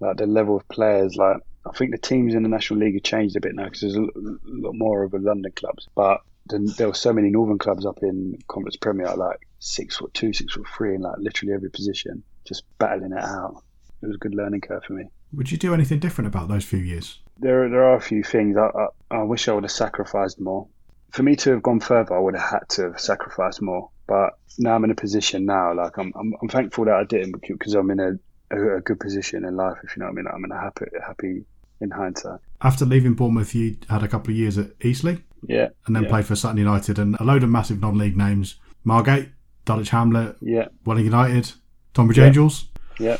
like 0.00 0.16
the 0.16 0.26
level 0.26 0.56
of 0.56 0.68
players, 0.68 1.16
like 1.16 1.38
I 1.66 1.72
think 1.76 1.90
the 1.90 1.98
teams 1.98 2.34
in 2.34 2.42
the 2.42 2.48
National 2.48 2.80
League 2.80 2.94
have 2.94 3.02
changed 3.02 3.36
a 3.36 3.40
bit 3.40 3.54
now 3.54 3.64
because 3.64 3.80
there's 3.80 3.96
a 3.96 4.06
lot 4.16 4.74
more 4.74 5.04
of 5.04 5.10
the 5.10 5.18
London 5.18 5.52
clubs, 5.52 5.88
but 5.94 6.20
then 6.46 6.66
there 6.78 6.88
were 6.88 6.94
so 6.94 7.12
many 7.12 7.30
Northern 7.30 7.58
clubs 7.58 7.84
up 7.84 7.98
in 8.02 8.38
Conference 8.48 8.76
Premier, 8.76 9.14
like 9.14 9.46
six 9.58 9.96
foot 9.96 10.14
two, 10.14 10.32
six 10.32 10.54
foot 10.54 10.66
three, 10.76 10.94
in 10.94 11.02
like 11.02 11.18
literally 11.18 11.52
every 11.52 11.70
position, 11.70 12.22
just 12.46 12.64
battling 12.78 13.12
it 13.12 13.22
out. 13.22 13.62
It 14.02 14.06
was 14.06 14.16
a 14.16 14.18
good 14.18 14.34
learning 14.34 14.62
curve 14.62 14.84
for 14.84 14.94
me. 14.94 15.10
Would 15.32 15.50
you 15.50 15.58
do 15.58 15.74
anything 15.74 15.98
different 15.98 16.28
about 16.28 16.48
those 16.48 16.64
few 16.64 16.78
years? 16.78 17.18
There, 17.38 17.68
there 17.68 17.84
are 17.84 17.96
a 17.96 18.00
few 18.00 18.22
things 18.22 18.56
I, 18.56 18.70
I, 19.10 19.18
I 19.18 19.22
wish 19.24 19.48
I 19.48 19.52
would 19.52 19.64
have 19.64 19.70
sacrificed 19.70 20.40
more. 20.40 20.68
For 21.10 21.22
me 21.22 21.36
to 21.36 21.50
have 21.50 21.62
gone 21.62 21.80
further, 21.80 22.14
I 22.14 22.18
would 22.18 22.34
have 22.34 22.50
had 22.50 22.68
to 22.70 22.82
have 22.84 23.00
sacrificed 23.00 23.60
more. 23.60 23.90
But 24.06 24.30
now 24.58 24.74
I'm 24.74 24.84
in 24.84 24.90
a 24.90 24.94
position 24.94 25.44
now, 25.44 25.74
like 25.74 25.98
I'm, 25.98 26.12
I'm, 26.18 26.34
I'm 26.40 26.48
thankful 26.48 26.86
that 26.86 26.94
I 26.94 27.04
didn't 27.04 27.42
because 27.46 27.74
I'm 27.74 27.90
in 27.90 28.00
a, 28.00 28.12
a, 28.50 28.76
a 28.76 28.80
good 28.80 29.00
position 29.00 29.44
in 29.44 29.56
life. 29.56 29.78
If 29.84 29.96
you 29.96 30.00
know 30.00 30.06
what 30.06 30.12
I 30.12 30.14
mean, 30.16 30.26
I'm 30.32 30.44
in 30.44 30.52
a 30.52 30.60
happy, 30.60 30.86
happy 31.06 31.44
in 31.80 31.90
hindsight. 31.90 32.40
After 32.62 32.84
leaving 32.84 33.14
Bournemouth, 33.14 33.54
you 33.54 33.76
had 33.88 34.02
a 34.02 34.08
couple 34.08 34.30
of 34.32 34.36
years 34.36 34.58
at 34.58 34.70
Eastleigh 34.82 35.18
Yeah, 35.46 35.68
and 35.86 35.94
then 35.94 36.02
Yeah. 36.04 36.08
played 36.08 36.26
for 36.26 36.34
Sutton 36.36 36.58
United 36.58 36.98
and 36.98 37.14
a 37.20 37.24
load 37.24 37.42
of 37.44 37.50
massive 37.50 37.80
non-league 37.80 38.16
names: 38.16 38.56
Margate, 38.84 39.28
Dulwich 39.64 39.90
Hamlet, 39.90 40.36
yeah, 40.40 40.66
Welling 40.84 41.04
United, 41.04 41.52
Tonbridge 41.94 42.18
Yeah. 42.18 42.26
Angels. 42.26 42.68
yeah. 42.98 43.16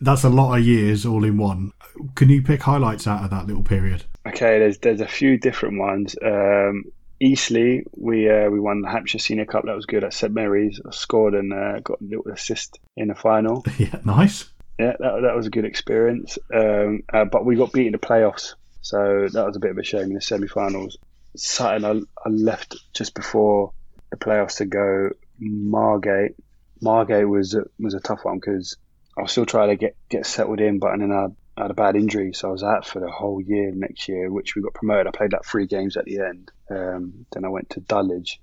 That's 0.00 0.24
a 0.24 0.30
lot 0.30 0.58
of 0.58 0.64
years 0.64 1.04
all 1.06 1.24
in 1.24 1.36
one. 1.36 1.72
Can 2.14 2.30
you 2.30 2.40
pick 2.42 2.62
highlights 2.62 3.06
out 3.06 3.22
of 3.22 3.30
that 3.30 3.46
little 3.46 3.62
period? 3.62 4.04
Okay, 4.26 4.58
there's 4.58 4.78
there's 4.78 5.00
a 5.02 5.06
few 5.06 5.38
different 5.38 5.78
ones. 5.78 6.16
Um, 6.24 6.84
Eastleigh, 7.20 7.82
we 7.96 8.30
uh, 8.30 8.48
we 8.48 8.58
won 8.58 8.80
the 8.80 8.88
Hampshire 8.90 9.18
Senior 9.18 9.44
Cup. 9.44 9.64
That 9.66 9.76
was 9.76 9.84
good 9.86 10.02
at 10.04 10.14
St 10.14 10.32
Mary's. 10.32 10.80
I 10.86 10.90
scored 10.90 11.34
and 11.34 11.52
uh, 11.52 11.80
got 11.80 12.00
a 12.00 12.04
little 12.04 12.32
assist 12.32 12.80
in 12.96 13.08
the 13.08 13.14
final. 13.14 13.62
yeah, 13.78 13.96
nice. 14.04 14.50
Yeah, 14.80 14.96
that, 14.98 15.20
that 15.24 15.36
was 15.36 15.46
a 15.46 15.50
good 15.50 15.66
experience. 15.66 16.38
Um, 16.54 17.02
uh, 17.12 17.26
but 17.26 17.44
we 17.44 17.54
got 17.54 17.70
beat 17.70 17.88
in 17.88 17.92
the 17.92 17.98
playoffs, 17.98 18.54
so 18.80 19.28
that 19.30 19.46
was 19.46 19.54
a 19.54 19.60
bit 19.60 19.72
of 19.72 19.76
a 19.76 19.84
shame 19.84 20.04
in 20.04 20.14
the 20.14 20.22
semi-finals. 20.22 20.96
Sutton, 21.36 21.84
I, 21.84 21.90
I 22.26 22.30
left 22.30 22.76
just 22.94 23.14
before 23.14 23.74
the 24.10 24.16
playoffs 24.16 24.56
to 24.56 24.64
go 24.64 25.10
Margate. 25.38 26.34
Margate 26.80 27.28
was 27.28 27.54
was 27.78 27.92
a 27.92 28.00
tough 28.00 28.24
one 28.24 28.38
because 28.38 28.78
I 29.18 29.20
was 29.20 29.32
still 29.32 29.44
trying 29.44 29.68
to 29.68 29.76
get 29.76 29.96
get 30.08 30.24
settled 30.24 30.60
in, 30.60 30.78
but 30.78 30.94
and 30.94 31.02
then 31.02 31.12
I, 31.12 31.26
I 31.58 31.64
had 31.64 31.70
a 31.70 31.74
bad 31.74 31.94
injury, 31.94 32.32
so 32.32 32.48
I 32.48 32.52
was 32.52 32.62
out 32.62 32.86
for 32.86 33.00
the 33.00 33.10
whole 33.10 33.38
year 33.38 33.72
next 33.74 34.08
year, 34.08 34.32
which 34.32 34.56
we 34.56 34.62
got 34.62 34.72
promoted. 34.72 35.08
I 35.08 35.10
played 35.10 35.34
like 35.34 35.44
three 35.44 35.66
games 35.66 35.98
at 35.98 36.06
the 36.06 36.20
end. 36.20 36.50
Um, 36.70 37.26
then 37.32 37.44
I 37.44 37.48
went 37.48 37.68
to 37.70 37.80
Dulwich. 37.80 38.40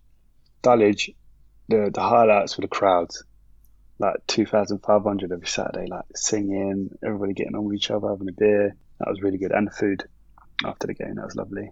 Dulwich, 0.62 1.10
the 1.68 1.90
the 1.92 2.02
highlights 2.02 2.60
were 2.60 2.62
the 2.62 2.68
crowds 2.68 3.24
like 4.00 4.16
2,500 4.28 5.32
every 5.32 5.48
Saturday, 5.48 5.88
like 5.90 6.06
singing, 6.16 6.90
everybody 7.04 7.34
getting 7.34 7.56
on 7.56 7.66
with 7.66 7.76
each 7.76 7.92
other, 7.92 8.10
having 8.10 8.30
a 8.30 8.32
beer. 8.32 8.76
That 9.00 9.10
was 9.10 9.22
really 9.22 9.38
good. 9.38 9.52
And 9.52 9.68
the 9.68 9.72
food 9.72 10.04
after 10.66 10.88
the 10.88 10.94
game, 10.94 11.16
that 11.16 11.26
was 11.26 11.36
lovely. 11.36 11.72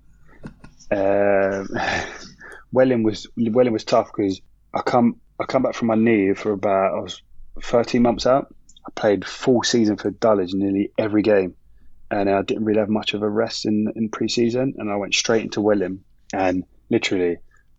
Um, 0.91 1.69
Welling 2.71 3.03
was 3.03 3.27
Welling 3.37 3.73
was 3.73 3.83
tough 3.83 4.11
because 4.15 4.41
I 4.73 4.81
come 4.81 5.21
I 5.39 5.45
come 5.45 5.63
back 5.63 5.75
from 5.75 5.87
my 5.87 5.95
knee 5.95 6.33
for 6.33 6.51
about 6.51 6.95
I 6.95 6.99
was 6.99 7.21
13 7.61 8.01
months 8.01 8.25
out. 8.25 8.53
I 8.85 8.91
played 8.95 9.25
full 9.25 9.63
season 9.63 9.97
for 9.97 10.11
Dulwich 10.11 10.53
nearly 10.53 10.91
every 10.97 11.21
game, 11.21 11.55
and 12.11 12.29
I 12.29 12.41
didn't 12.41 12.65
really 12.65 12.79
have 12.79 12.89
much 12.89 13.13
of 13.13 13.21
a 13.21 13.29
rest 13.29 13.65
in 13.65 13.91
in 13.95 14.09
pre-season, 14.09 14.75
and 14.77 14.91
I 14.91 14.95
went 14.97 15.13
straight 15.13 15.43
into 15.43 15.61
Welling, 15.61 16.03
and 16.33 16.63
literally 16.89 17.37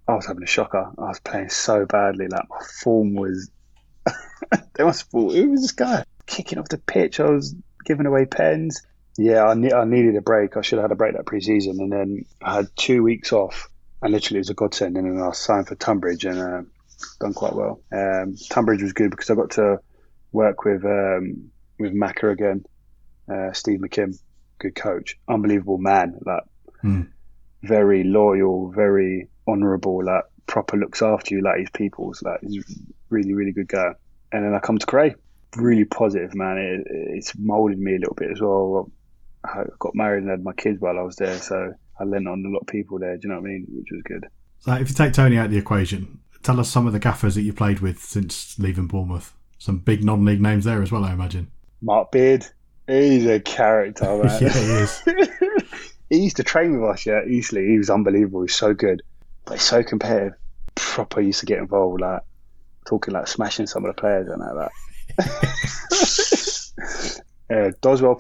I 0.08 0.14
was 0.14 0.26
having 0.26 0.42
a 0.42 0.46
shocker. 0.46 0.90
I 0.98 1.02
was 1.02 1.20
playing 1.20 1.50
so 1.50 1.84
badly, 1.84 2.28
like 2.28 2.48
my 2.48 2.64
form 2.82 3.14
was 3.14 3.50
they 4.74 4.84
must 4.84 5.02
have 5.02 5.08
thought, 5.08 5.34
who 5.34 5.50
was 5.50 5.62
this 5.62 5.72
guy? 5.72 6.04
Kicking 6.26 6.58
off 6.58 6.68
the 6.68 6.78
pitch, 6.78 7.20
I 7.20 7.30
was 7.30 7.54
giving 7.84 8.06
away 8.06 8.26
pens. 8.26 8.82
Yeah, 9.18 9.44
I, 9.44 9.54
ne- 9.54 9.72
I 9.72 9.84
needed 9.84 10.16
a 10.16 10.20
break. 10.20 10.56
I 10.56 10.60
should 10.60 10.78
have 10.78 10.84
had 10.84 10.92
a 10.92 10.96
break 10.96 11.14
that 11.14 11.26
pre-season, 11.26 11.80
and 11.80 11.90
then 11.92 12.24
I 12.42 12.56
had 12.56 12.68
two 12.76 13.02
weeks 13.02 13.32
off, 13.32 13.68
and 14.02 14.12
literally 14.12 14.38
it 14.38 14.40
was 14.40 14.50
a 14.50 14.54
godsend. 14.54 14.96
And 14.96 15.16
then 15.18 15.22
I 15.26 15.32
signed 15.32 15.68
for 15.68 15.74
Tonbridge 15.74 16.24
and 16.24 16.38
uh, 16.38 16.62
done 17.20 17.32
quite 17.32 17.54
well. 17.54 17.80
Um, 17.92 18.36
Tonbridge 18.50 18.82
was 18.82 18.92
good 18.92 19.10
because 19.10 19.30
I 19.30 19.34
got 19.34 19.52
to 19.52 19.78
work 20.32 20.64
with 20.64 20.84
um, 20.84 21.50
with 21.78 21.94
Macca 21.94 22.30
again, 22.32 22.64
uh, 23.32 23.52
Steve 23.52 23.80
McKimm, 23.80 24.18
good 24.58 24.74
coach, 24.74 25.16
unbelievable 25.28 25.78
man, 25.78 26.18
like 26.26 26.42
Hmm. 26.82 27.02
very 27.62 28.04
loyal, 28.04 28.70
very 28.70 29.28
honourable, 29.48 30.04
like 30.04 30.24
proper 30.46 30.76
looks 30.76 31.00
after 31.00 31.34
you 31.34 31.42
like 31.42 31.60
his 31.60 31.70
people's. 31.70 32.22
Like 32.22 32.40
he's 32.42 32.64
really, 33.10 33.34
really 33.34 33.52
good 33.52 33.68
guy. 33.68 33.92
And 34.32 34.44
then 34.44 34.54
I 34.54 34.58
come 34.58 34.78
to 34.78 34.86
Cray, 34.86 35.14
really 35.56 35.84
positive 35.84 36.34
man. 36.34 36.58
It, 36.58 36.86
it's 36.90 37.36
moulded 37.38 37.78
me 37.78 37.96
a 37.96 37.98
little 37.98 38.14
bit 38.14 38.30
as 38.30 38.40
well. 38.40 38.90
I 39.44 39.64
got 39.78 39.94
married 39.94 40.22
and 40.22 40.30
had 40.30 40.42
my 40.42 40.52
kids 40.52 40.80
while 40.80 40.98
I 40.98 41.02
was 41.02 41.16
there, 41.16 41.38
so 41.38 41.72
I 42.00 42.04
lent 42.04 42.26
on 42.28 42.44
a 42.44 42.48
lot 42.48 42.60
of 42.60 42.66
people 42.66 42.98
there. 42.98 43.16
Do 43.16 43.28
you 43.28 43.34
know 43.34 43.40
what 43.40 43.48
I 43.48 43.52
mean? 43.52 43.66
Which 43.68 43.88
was 43.92 44.02
good. 44.02 44.26
So 44.58 44.72
if 44.74 44.88
you 44.88 44.94
take 44.94 45.12
Tony 45.12 45.38
out 45.38 45.46
of 45.46 45.50
the 45.52 45.58
equation, 45.58 46.20
tell 46.42 46.58
us 46.60 46.68
some 46.68 46.86
of 46.86 46.92
the 46.92 46.98
gaffers 46.98 47.34
that 47.36 47.42
you 47.42 47.52
played 47.52 47.80
with 47.80 48.02
since 48.02 48.58
leaving 48.58 48.86
Bournemouth. 48.86 49.34
Some 49.58 49.78
big 49.78 50.04
non-league 50.04 50.40
names 50.40 50.64
there 50.64 50.82
as 50.82 50.92
well, 50.92 51.04
I 51.04 51.12
imagine. 51.12 51.50
Mark 51.80 52.10
Beard, 52.12 52.46
he's 52.86 53.26
a 53.26 53.40
character, 53.40 54.04
man. 54.24 54.42
yeah, 54.42 54.52
he 54.52 54.58
is. 54.58 55.02
he 56.10 56.18
used 56.18 56.36
to 56.36 56.42
train 56.44 56.80
with 56.80 56.90
us, 56.90 57.06
yeah, 57.06 57.24
easily. 57.24 57.66
He 57.66 57.78
was 57.78 57.90
unbelievable. 57.90 58.42
He's 58.42 58.54
so 58.54 58.74
good, 58.74 59.02
but 59.44 59.54
he's 59.54 59.62
so 59.62 59.82
competitive. 59.82 60.34
Proper 60.74 61.20
used 61.20 61.40
to 61.40 61.46
get 61.46 61.58
involved, 61.58 62.00
like 62.00 62.20
talking 62.86 63.14
like 63.14 63.26
smashing 63.26 63.66
some 63.66 63.84
of 63.84 63.94
the 63.94 64.00
players 64.00 64.28
and 64.28 64.40
like 64.40 64.54
that. 64.54 64.70
uh, 67.50 67.70
Doswell, 67.80 68.16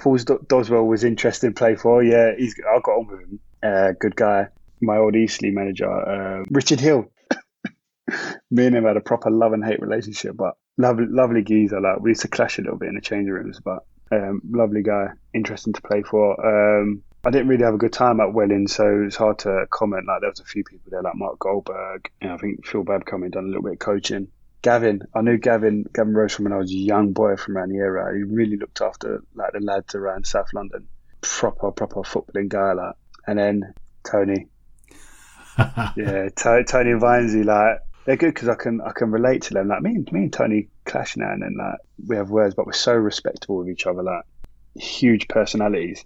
Doswell 0.46 0.86
was 0.86 1.04
interesting 1.04 1.50
to 1.50 1.58
play 1.58 1.76
for. 1.76 2.02
Yeah, 2.02 2.32
he's 2.36 2.54
I 2.60 2.80
got 2.80 2.92
on 2.92 3.06
with 3.06 3.20
him. 3.20 3.40
Uh, 3.62 3.92
good 3.98 4.16
guy. 4.16 4.48
My 4.80 4.98
old 4.98 5.16
Eastleigh 5.16 5.52
manager, 5.52 5.90
uh, 5.90 6.44
Richard 6.50 6.80
Hill. 6.80 7.10
Me 8.50 8.66
and 8.66 8.76
him 8.76 8.84
had 8.84 8.96
a 8.96 9.00
proper 9.00 9.30
love 9.30 9.52
and 9.52 9.64
hate 9.64 9.80
relationship, 9.80 10.36
but 10.36 10.56
lovely, 10.76 11.06
lovely 11.08 11.42
geezer. 11.42 11.80
Like 11.80 12.00
we 12.00 12.10
used 12.10 12.22
to 12.22 12.28
clash 12.28 12.58
a 12.58 12.62
little 12.62 12.78
bit 12.78 12.90
in 12.90 12.94
the 12.94 13.00
changing 13.00 13.32
rooms, 13.32 13.60
but 13.64 13.84
um, 14.12 14.40
lovely 14.50 14.82
guy, 14.82 15.08
interesting 15.34 15.72
to 15.72 15.82
play 15.82 16.02
for. 16.02 16.80
Um, 16.80 17.02
I 17.24 17.30
didn't 17.30 17.48
really 17.48 17.64
have 17.64 17.74
a 17.74 17.78
good 17.78 17.92
time 17.92 18.20
at 18.20 18.32
Welling, 18.32 18.68
so 18.68 19.02
it's 19.04 19.16
hard 19.16 19.40
to 19.40 19.66
comment. 19.70 20.06
Like 20.06 20.20
there 20.20 20.30
was 20.30 20.38
a 20.38 20.44
few 20.44 20.62
people 20.62 20.90
there, 20.90 21.02
like 21.02 21.16
Mark 21.16 21.40
Goldberg. 21.40 22.08
and 22.20 22.30
I 22.30 22.36
think 22.36 22.64
Phil 22.64 22.84
Babcombe 22.84 23.24
had 23.24 23.32
done 23.32 23.44
a 23.44 23.48
little 23.48 23.62
bit 23.62 23.72
of 23.72 23.78
coaching. 23.80 24.28
Gavin, 24.66 25.02
I 25.14 25.20
knew 25.20 25.38
Gavin 25.38 25.84
Gavin 25.94 26.12
Rose 26.12 26.34
from 26.34 26.46
when 26.46 26.52
I 26.52 26.56
was 26.56 26.72
a 26.72 26.74
young 26.74 27.12
boy 27.12 27.36
from 27.36 27.56
around 27.56 27.68
the 27.68 27.76
area. 27.76 28.16
He 28.16 28.24
really 28.24 28.56
looked 28.56 28.80
after 28.80 29.22
like 29.36 29.52
the 29.52 29.60
lads 29.60 29.94
around 29.94 30.26
South 30.26 30.48
London. 30.52 30.88
Proper 31.20 31.70
proper 31.70 32.00
footballing 32.00 32.48
guy, 32.48 32.72
like. 32.72 32.96
And 33.28 33.38
then 33.38 33.74
Tony, 34.02 34.48
yeah, 35.56 36.30
T- 36.34 36.64
Tony 36.66 36.90
and 36.90 37.00
Vinesy, 37.00 37.44
like 37.44 37.78
they're 38.06 38.16
good 38.16 38.34
because 38.34 38.48
I 38.48 38.56
can 38.56 38.80
I 38.80 38.90
can 38.90 39.12
relate 39.12 39.42
to 39.42 39.54
them. 39.54 39.68
Like 39.68 39.82
me 39.82 39.94
and 39.94 40.10
me 40.10 40.22
and 40.22 40.32
Tony 40.32 40.66
clash 40.84 41.16
now 41.16 41.30
and 41.30 41.42
then. 41.42 41.54
Like 41.56 41.78
we 42.04 42.16
have 42.16 42.30
words, 42.30 42.56
but 42.56 42.66
we're 42.66 42.72
so 42.72 42.92
respectable 42.92 43.58
with 43.58 43.68
each 43.68 43.86
other. 43.86 44.02
Like 44.02 44.24
huge 44.74 45.28
personalities. 45.28 46.04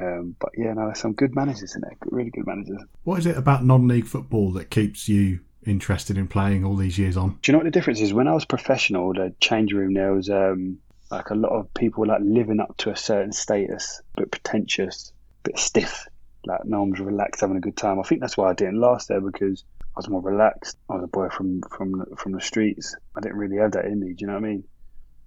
Um, 0.00 0.36
but 0.38 0.50
yeah, 0.56 0.72
no, 0.72 0.84
there's 0.84 1.00
some 1.00 1.14
good 1.14 1.34
managers 1.34 1.74
in 1.74 1.80
there. 1.80 1.96
Really 2.12 2.30
good 2.30 2.46
managers. 2.46 2.78
What 3.02 3.18
is 3.18 3.26
it 3.26 3.36
about 3.36 3.64
non-league 3.64 4.06
football 4.06 4.52
that 4.52 4.70
keeps 4.70 5.08
you 5.08 5.40
interested 5.68 6.18
in 6.18 6.28
playing 6.28 6.64
all 6.64 6.76
these 6.76 6.98
years 6.98 7.16
on? 7.16 7.38
Do 7.42 7.50
you 7.50 7.52
know 7.52 7.58
what 7.58 7.64
the 7.64 7.70
difference 7.70 8.00
is? 8.00 8.12
When 8.12 8.28
I 8.28 8.34
was 8.34 8.44
professional, 8.44 9.12
the 9.12 9.34
change 9.40 9.72
room 9.72 9.94
there 9.94 10.12
was 10.12 10.30
um, 10.30 10.78
like 11.10 11.30
a 11.30 11.34
lot 11.34 11.52
of 11.52 11.72
people 11.74 12.06
like 12.06 12.20
living 12.22 12.60
up 12.60 12.76
to 12.78 12.90
a 12.90 12.96
certain 12.96 13.32
status, 13.32 14.02
but 14.14 14.30
pretentious, 14.30 15.12
bit 15.42 15.58
stiff. 15.58 16.06
Like 16.44 16.64
no 16.64 16.80
one 16.80 16.90
was 16.90 17.00
relaxed, 17.00 17.40
having 17.40 17.56
a 17.56 17.60
good 17.60 17.76
time. 17.76 17.98
I 17.98 18.02
think 18.02 18.20
that's 18.20 18.36
why 18.36 18.50
I 18.50 18.54
didn't 18.54 18.80
last 18.80 19.08
there 19.08 19.20
because 19.20 19.64
I 19.82 19.98
was 19.98 20.08
more 20.08 20.22
relaxed. 20.22 20.76
I 20.88 20.94
was 20.94 21.04
a 21.04 21.08
boy 21.08 21.28
from 21.28 21.62
from 21.62 22.04
from 22.16 22.32
the 22.32 22.40
streets. 22.40 22.96
I 23.16 23.20
didn't 23.20 23.38
really 23.38 23.56
have 23.56 23.72
that 23.72 23.86
in 23.86 24.00
me. 24.00 24.12
Do 24.12 24.22
you 24.22 24.26
know 24.28 24.34
what 24.34 24.44
I 24.44 24.48
mean? 24.48 24.64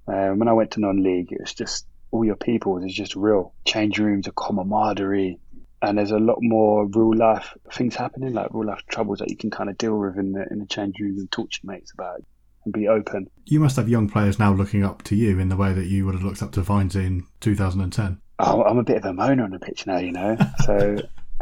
Um, 0.08 0.40
when 0.40 0.48
I 0.48 0.54
went 0.54 0.72
to 0.72 0.80
non-league, 0.80 1.32
it 1.32 1.42
was 1.42 1.54
just 1.54 1.86
all 2.12 2.26
your 2.26 2.36
people. 2.36 2.84
It's 2.84 2.94
just 2.94 3.16
real. 3.16 3.54
Change 3.66 4.00
rooms, 4.00 4.28
a 4.28 4.32
camaraderie, 4.32 5.40
and 5.82 5.98
there's 5.98 6.12
a 6.12 6.20
lot 6.20 6.38
more 6.42 6.86
real 6.88 7.16
life 7.16 7.54
things 7.74 7.96
happening, 7.96 8.34
like 8.34 8.50
real 8.52 8.68
life 8.68 8.82
troubles 8.88 9.20
that 9.20 9.30
you 9.30 9.38
can 9.38 9.50
kind 9.50 9.70
of 9.70 9.78
deal 9.78 9.98
with 9.98 10.18
in 10.18 10.34
the 10.34 10.46
in 10.52 10.60
the 10.60 10.66
change 10.66 11.00
rooms 11.00 11.20
and 11.20 11.32
talk 11.32 11.50
to 11.52 11.60
your 11.64 11.74
mates 11.74 11.92
about 11.94 12.24
and 12.66 12.74
be 12.74 12.88
open. 12.88 13.28
You 13.46 13.60
must 13.60 13.76
have 13.76 13.90
young 13.90 14.10
players 14.10 14.38
now 14.38 14.54
looking 14.54 14.84
up 14.84 15.04
to 15.04 15.16
you 15.16 15.40
in 15.40 15.50
the 15.50 15.56
way 15.56 15.74
that 15.74 15.88
you 15.88 16.06
would 16.06 16.14
have 16.14 16.24
looked 16.24 16.44
up 16.44 16.52
to 16.54 16.62
Vines 16.62 16.96
in 16.96 17.26
2010. 17.40 18.22
Oh, 18.40 18.64
I'm 18.64 18.78
a 18.78 18.84
bit 18.84 18.98
of 18.98 19.06
a 19.06 19.12
moaner 19.12 19.44
on 19.44 19.52
the 19.52 19.60
pitch 19.60 19.88
now, 19.88 19.98
you 19.98 20.12
know. 20.12 20.38
So 20.66 20.98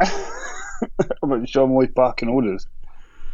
I'm 1.22 1.46
sure 1.46 1.64
I'm 1.64 1.72
always 1.72 1.90
barking 1.90 2.28
orders. 2.28 2.66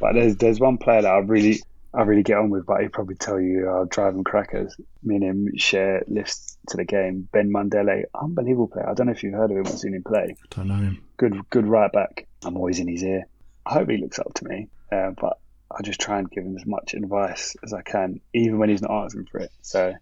But 0.00 0.14
there's 0.14 0.36
there's 0.36 0.60
one 0.60 0.78
player 0.78 1.02
that 1.02 1.12
I 1.12 1.18
really 1.18 1.60
I 1.96 2.02
really 2.02 2.22
get 2.22 2.36
on 2.36 2.50
with, 2.50 2.66
but 2.66 2.82
he'd 2.82 2.92
probably 2.92 3.14
tell 3.14 3.40
you 3.40 3.68
I'll 3.68 3.86
drive 3.86 4.14
him 4.14 4.22
crackers. 4.22 4.76
Me 5.02 5.16
and 5.16 5.24
him 5.24 5.56
share 5.56 6.04
lifts 6.06 6.58
to 6.68 6.76
the 6.76 6.84
game. 6.84 7.26
Ben 7.32 7.50
Mandele, 7.50 8.04
unbelievable 8.14 8.68
player. 8.68 8.88
I 8.88 8.92
don't 8.92 9.06
know 9.06 9.12
if 9.12 9.22
you've 9.22 9.32
heard 9.32 9.50
of 9.50 9.56
him 9.56 9.66
or 9.66 9.76
seen 9.76 9.94
him 9.94 10.04
play. 10.04 10.36
Don't 10.50 10.68
know 10.68 10.74
him. 10.74 11.02
Good 11.16 11.48
good 11.48 11.66
right 11.66 11.90
back. 11.90 12.26
I'm 12.44 12.56
always 12.56 12.80
in 12.80 12.88
his 12.88 13.02
ear. 13.02 13.26
I 13.64 13.74
hope 13.74 13.88
he 13.88 13.96
looks 13.96 14.18
up 14.18 14.34
to 14.34 14.44
me, 14.44 14.68
uh, 14.92 15.12
but 15.18 15.38
I 15.70 15.82
just 15.82 15.98
try 15.98 16.18
and 16.18 16.30
give 16.30 16.44
him 16.44 16.56
as 16.56 16.66
much 16.66 16.92
advice 16.92 17.56
as 17.64 17.72
I 17.72 17.80
can, 17.80 18.20
even 18.34 18.58
when 18.58 18.68
he's 18.68 18.82
not 18.82 19.04
asking 19.04 19.26
for 19.26 19.38
it. 19.38 19.50
So 19.62 19.94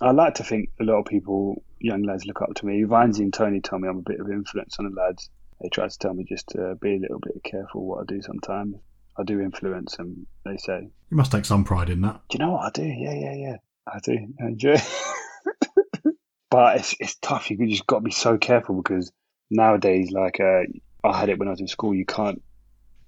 I 0.00 0.10
like 0.10 0.34
to 0.34 0.44
think 0.44 0.70
a 0.80 0.84
lot 0.84 0.98
of 0.98 1.04
people, 1.06 1.62
young 1.78 2.02
lads, 2.02 2.26
look 2.26 2.42
up 2.42 2.54
to 2.54 2.66
me. 2.66 2.82
Vinesy 2.82 3.20
and 3.20 3.32
Tony 3.32 3.60
tell 3.60 3.78
me 3.78 3.88
I'm 3.88 3.98
a 3.98 4.02
bit 4.02 4.18
of 4.18 4.28
influence 4.28 4.76
on 4.78 4.86
the 4.86 5.00
lads. 5.00 5.30
They 5.60 5.68
try 5.68 5.86
to 5.86 5.98
tell 5.98 6.12
me 6.12 6.24
just 6.24 6.48
to 6.48 6.74
be 6.80 6.96
a 6.96 6.98
little 6.98 7.20
bit 7.20 7.44
careful 7.44 7.86
what 7.86 8.00
I 8.00 8.04
do 8.06 8.20
sometimes. 8.20 8.76
I 9.16 9.24
do 9.24 9.40
influence 9.40 9.96
them, 9.96 10.26
they 10.44 10.56
say. 10.56 10.88
You 11.10 11.16
must 11.16 11.32
take 11.32 11.44
some 11.44 11.64
pride 11.64 11.90
in 11.90 12.00
that. 12.02 12.22
Do 12.30 12.38
you 12.38 12.44
know 12.44 12.52
what 12.52 12.66
I 12.66 12.70
do? 12.70 12.84
Yeah, 12.84 13.14
yeah, 13.14 13.34
yeah. 13.34 13.56
I 13.86 13.98
do. 14.02 14.16
I 14.40 14.46
enjoy 14.46 14.76
but 16.50 16.76
it's, 16.76 16.94
it's 17.00 17.14
tough. 17.16 17.50
You 17.50 17.66
just 17.66 17.86
got 17.86 17.98
to 17.98 18.04
be 18.04 18.10
so 18.10 18.38
careful 18.38 18.76
because 18.76 19.10
nowadays, 19.50 20.10
like 20.10 20.40
uh, 20.40 20.62
I 21.04 21.18
had 21.18 21.28
it 21.28 21.38
when 21.38 21.48
I 21.48 21.52
was 21.52 21.60
in 21.60 21.68
school, 21.68 21.94
you 21.94 22.06
can't 22.06 22.42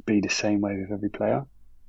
be 0.07 0.21
the 0.21 0.29
same 0.29 0.61
way 0.61 0.77
with 0.77 0.93
every 0.93 1.11
player. 1.11 1.45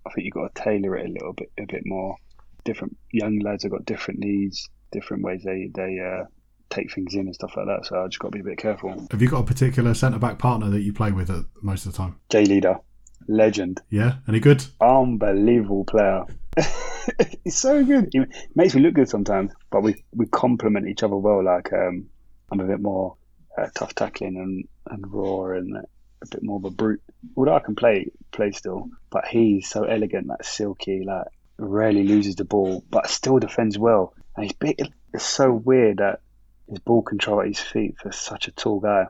I 0.06 0.10
think 0.12 0.26
you've 0.26 0.34
got 0.34 0.54
to 0.54 0.64
tailor 0.64 0.98
it 0.98 1.08
a 1.08 1.12
little 1.12 1.34
bit, 1.34 1.52
a 1.58 1.66
bit 1.66 1.84
more. 1.86 2.16
Different 2.64 2.98
young 3.12 3.40
lads 3.40 3.64
have 3.64 3.72
got 3.72 3.86
different 3.86 4.20
needs, 4.20 4.70
different 4.92 5.24
ways 5.24 5.44
they 5.44 5.70
they 5.74 6.00
uh, 6.00 6.26
take 6.70 6.94
things 6.94 7.14
in 7.14 7.22
and 7.22 7.36
stuff 7.36 7.56
like 7.56 7.68
that. 7.68 7.86
So 7.86 8.04
I 8.04 8.08
just 8.08 8.20
got 8.20 8.32
to 8.32 8.32
be 8.32 8.42
a 8.42 8.44
bit 8.44 8.58
careful. 8.58 9.08
Have 9.12 9.22
you 9.22 9.30
got 9.30 9.40
a 9.42 9.46
particular 9.46 9.94
centre 9.94 10.20
back 10.20 10.40
partner 10.40 10.70
that 10.70 10.82
you 10.82 10.94
play 10.94 11.12
with 11.12 11.30
at 11.30 11.46
most 11.62 11.86
of 11.86 11.92
the 11.92 11.98
time? 11.98 12.18
Jay 12.30 12.46
Leader 12.46 12.80
legend. 13.28 13.82
Yeah, 13.90 14.16
any 14.28 14.40
good? 14.40 14.66
Unbelievable 14.82 15.86
player. 15.86 16.24
He's 17.44 17.58
so 17.58 17.84
good. 17.84 18.10
He 18.12 18.22
makes 18.56 18.76
me 18.76 18.82
look 18.82 18.94
good 18.94 19.10
sometimes, 19.10 19.52
but 19.70 19.84
we, 19.84 20.04
we 20.14 20.26
complement 20.28 20.88
each 20.88 21.04
other 21.04 21.16
well. 21.16 21.44
Like 21.44 21.72
um, 21.74 22.08
I'm 22.52 22.60
a 22.60 22.66
bit 22.66 22.82
more 22.82 23.16
uh, 23.58 23.68
tough 23.76 23.96
tackling 23.96 24.38
and, 24.38 24.68
and 24.88 25.14
raw 25.14 25.58
and 25.58 25.78
a 25.78 26.28
bit 26.30 26.44
more 26.44 26.58
of 26.58 26.66
a 26.66 26.72
brute. 26.72 27.02
Although 27.36 27.56
I 27.56 27.60
can 27.60 27.76
play 27.76 28.12
play 28.32 28.52
still, 28.52 28.90
but 29.10 29.26
he's 29.28 29.70
so 29.70 29.84
elegant, 29.84 30.28
like 30.28 30.44
silky, 30.44 31.04
like 31.06 31.28
rarely 31.58 32.04
loses 32.04 32.36
the 32.36 32.46
ball, 32.46 32.84
but 32.90 33.10
still 33.10 33.40
defends 33.40 33.78
well. 33.78 34.14
And 34.36 34.46
he's 34.46 34.54
big. 34.54 34.80
It's 35.14 35.26
so 35.26 35.52
weird 35.52 35.98
that 35.98 36.20
his 36.68 36.80
ball 36.80 37.02
control 37.02 37.42
at 37.42 37.48
his 37.48 37.60
feet 37.60 37.96
for 38.02 38.12
such 38.12 38.48
a 38.48 38.52
tall 38.52 38.80
guy. 38.80 39.06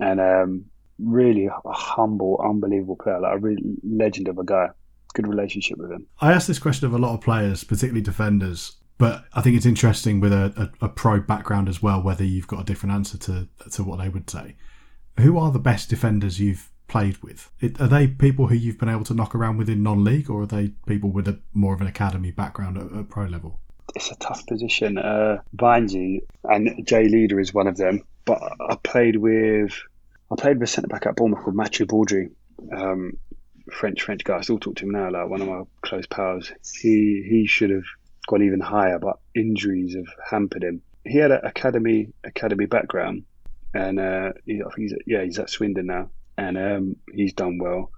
And 0.00 0.20
um, 0.20 0.64
really 0.98 1.46
a 1.46 1.72
humble, 1.72 2.40
unbelievable 2.44 2.96
player, 2.96 3.20
like 3.20 3.36
a 3.36 3.38
real 3.38 3.58
legend 3.82 4.28
of 4.28 4.38
a 4.38 4.44
guy. 4.44 4.68
Good 5.14 5.26
relationship 5.26 5.78
with 5.78 5.90
him. 5.90 6.06
I 6.20 6.32
ask 6.32 6.46
this 6.46 6.58
question 6.58 6.86
of 6.86 6.92
a 6.92 6.98
lot 6.98 7.14
of 7.14 7.22
players, 7.22 7.64
particularly 7.64 8.02
defenders, 8.02 8.76
but 8.98 9.24
I 9.32 9.40
think 9.40 9.56
it's 9.56 9.66
interesting 9.66 10.20
with 10.20 10.32
a, 10.32 10.70
a, 10.80 10.86
a 10.86 10.88
pro 10.88 11.20
background 11.20 11.68
as 11.68 11.82
well, 11.82 12.02
whether 12.02 12.24
you've 12.24 12.46
got 12.46 12.60
a 12.60 12.64
different 12.64 12.94
answer 12.94 13.16
to 13.18 13.48
to 13.70 13.82
what 13.82 14.00
they 14.00 14.08
would 14.08 14.28
say. 14.28 14.56
Who 15.18 15.38
are 15.38 15.50
the 15.50 15.58
best 15.58 15.88
defenders 15.88 16.38
you've 16.38 16.70
played 16.88 17.22
with? 17.22 17.50
It, 17.60 17.80
are 17.80 17.88
they 17.88 18.06
people 18.06 18.48
who 18.48 18.54
you've 18.54 18.78
been 18.78 18.88
able 18.88 19.04
to 19.04 19.14
knock 19.14 19.34
around 19.34 19.56
with 19.56 19.68
in 19.68 19.82
non-league, 19.82 20.28
or 20.28 20.42
are 20.42 20.46
they 20.46 20.72
people 20.86 21.10
with 21.10 21.26
a 21.26 21.38
more 21.54 21.74
of 21.74 21.80
an 21.80 21.86
academy 21.86 22.30
background 22.30 22.76
at, 22.76 22.92
at 22.92 23.08
pro 23.08 23.24
level? 23.24 23.60
It's 23.94 24.10
a 24.10 24.16
tough 24.16 24.46
position. 24.46 24.98
Uh, 24.98 25.38
and 25.62 26.86
Jay 26.86 27.08
Leader 27.08 27.40
is 27.40 27.54
one 27.54 27.66
of 27.66 27.76
them, 27.76 28.02
but 28.24 28.40
I 28.60 28.76
played 28.82 29.16
with 29.16 29.72
I 30.30 30.36
played 30.36 30.58
with 30.58 30.68
a 30.68 30.72
centre 30.72 30.88
back 30.88 31.06
at 31.06 31.16
Bournemouth 31.16 31.42
called 31.42 31.56
Mathieu 31.56 31.86
Baudry, 31.86 32.30
um, 32.72 33.16
French 33.72 34.02
French 34.02 34.24
guy. 34.24 34.38
I 34.38 34.40
still 34.42 34.58
talk 34.58 34.76
to 34.76 34.84
him 34.84 34.90
now, 34.90 35.10
like 35.10 35.28
one 35.28 35.40
of 35.40 35.48
my 35.48 35.62
close 35.82 36.06
pals. 36.06 36.52
He 36.80 37.24
he 37.28 37.46
should 37.46 37.70
have 37.70 37.84
gone 38.26 38.42
even 38.42 38.60
higher, 38.60 38.98
but 38.98 39.18
injuries 39.34 39.94
have 39.94 40.06
hampered 40.30 40.64
him. 40.64 40.82
He 41.04 41.18
had 41.18 41.30
an 41.30 41.40
academy 41.44 42.12
academy 42.24 42.66
background, 42.66 43.24
and 43.72 43.98
uh, 43.98 44.32
he, 44.44 44.62
he's 44.76 44.94
yeah 45.06 45.24
he's 45.24 45.38
at 45.38 45.50
Swindon 45.50 45.86
now, 45.86 46.10
and 46.36 46.58
um, 46.58 46.96
he's 47.12 47.32
done 47.32 47.58
well. 47.58 47.90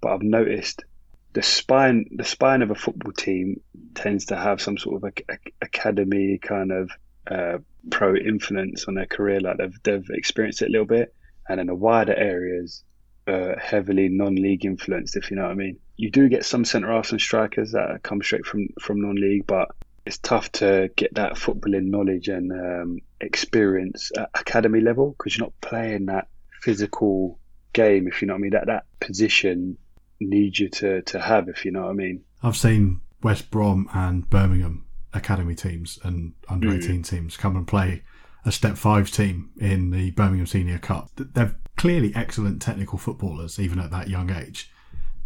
But 0.00 0.12
I've 0.12 0.22
noticed 0.22 0.84
the 1.32 1.42
spine 1.42 2.06
the 2.14 2.24
spine 2.24 2.60
of 2.60 2.70
a 2.70 2.74
football 2.74 3.12
team 3.12 3.60
tends 3.94 4.26
to 4.26 4.36
have 4.36 4.60
some 4.60 4.76
sort 4.76 5.02
of 5.02 5.04
a, 5.04 5.32
a, 5.32 5.38
academy 5.62 6.38
kind 6.38 6.70
of 6.70 6.90
uh, 7.26 7.58
pro 7.90 8.14
influence 8.14 8.84
on 8.84 8.94
their 8.94 9.06
career. 9.06 9.40
Like 9.40 9.56
they've 9.56 9.82
they've 9.82 10.10
experienced 10.10 10.60
it 10.60 10.68
a 10.68 10.72
little 10.72 10.86
bit 10.86 11.14
and 11.48 11.60
in 11.60 11.66
the 11.66 11.74
wider 11.74 12.14
areas, 12.14 12.84
uh, 13.26 13.54
heavily 13.60 14.08
non-league 14.08 14.64
influenced. 14.64 15.16
If 15.16 15.30
you 15.30 15.36
know 15.36 15.44
what 15.44 15.52
I 15.52 15.54
mean. 15.54 15.78
You 15.96 16.10
do 16.10 16.28
get 16.28 16.44
some 16.44 16.64
centre 16.64 16.92
halves 16.92 17.10
and 17.10 17.20
strikers 17.20 17.72
that 17.72 18.02
come 18.02 18.22
straight 18.22 18.46
from 18.46 18.68
from 18.80 19.00
non-league, 19.00 19.46
but 19.46 19.68
it's 20.06 20.18
tough 20.18 20.50
to 20.52 20.90
get 20.96 21.14
that 21.14 21.34
footballing 21.34 21.86
knowledge 21.86 22.28
and 22.28 22.52
um, 22.52 22.98
experience 23.20 24.10
at 24.16 24.30
academy 24.34 24.80
level 24.80 25.10
because 25.10 25.36
you're 25.36 25.46
not 25.46 25.60
playing 25.60 26.06
that 26.06 26.28
physical 26.62 27.38
game. 27.72 28.08
If 28.08 28.22
you 28.22 28.28
know 28.28 28.34
what 28.34 28.38
I 28.38 28.42
mean, 28.42 28.52
that 28.52 28.66
that 28.66 28.84
position 29.00 29.76
needs 30.20 30.58
you 30.58 30.68
to 30.70 31.02
to 31.02 31.20
have. 31.20 31.48
If 31.48 31.64
you 31.64 31.72
know 31.72 31.82
what 31.82 31.90
I 31.90 31.94
mean. 31.94 32.24
I've 32.42 32.56
seen 32.56 33.00
West 33.22 33.50
Brom 33.50 33.88
and 33.92 34.28
Birmingham 34.30 34.86
academy 35.12 35.54
teams 35.54 35.98
and 36.04 36.34
under 36.48 36.72
18 36.72 37.02
mm. 37.02 37.06
teams 37.08 37.36
come 37.36 37.56
and 37.56 37.66
play 37.66 38.02
a 38.44 38.52
step 38.52 38.76
five 38.76 39.10
team 39.10 39.50
in 39.58 39.90
the 39.90 40.10
Birmingham 40.12 40.46
Senior 40.46 40.78
Cup. 40.78 41.10
They're 41.16 41.56
clearly 41.76 42.12
excellent 42.14 42.62
technical 42.62 42.98
footballers, 42.98 43.58
even 43.58 43.78
at 43.78 43.90
that 43.90 44.08
young 44.08 44.30
age. 44.30 44.70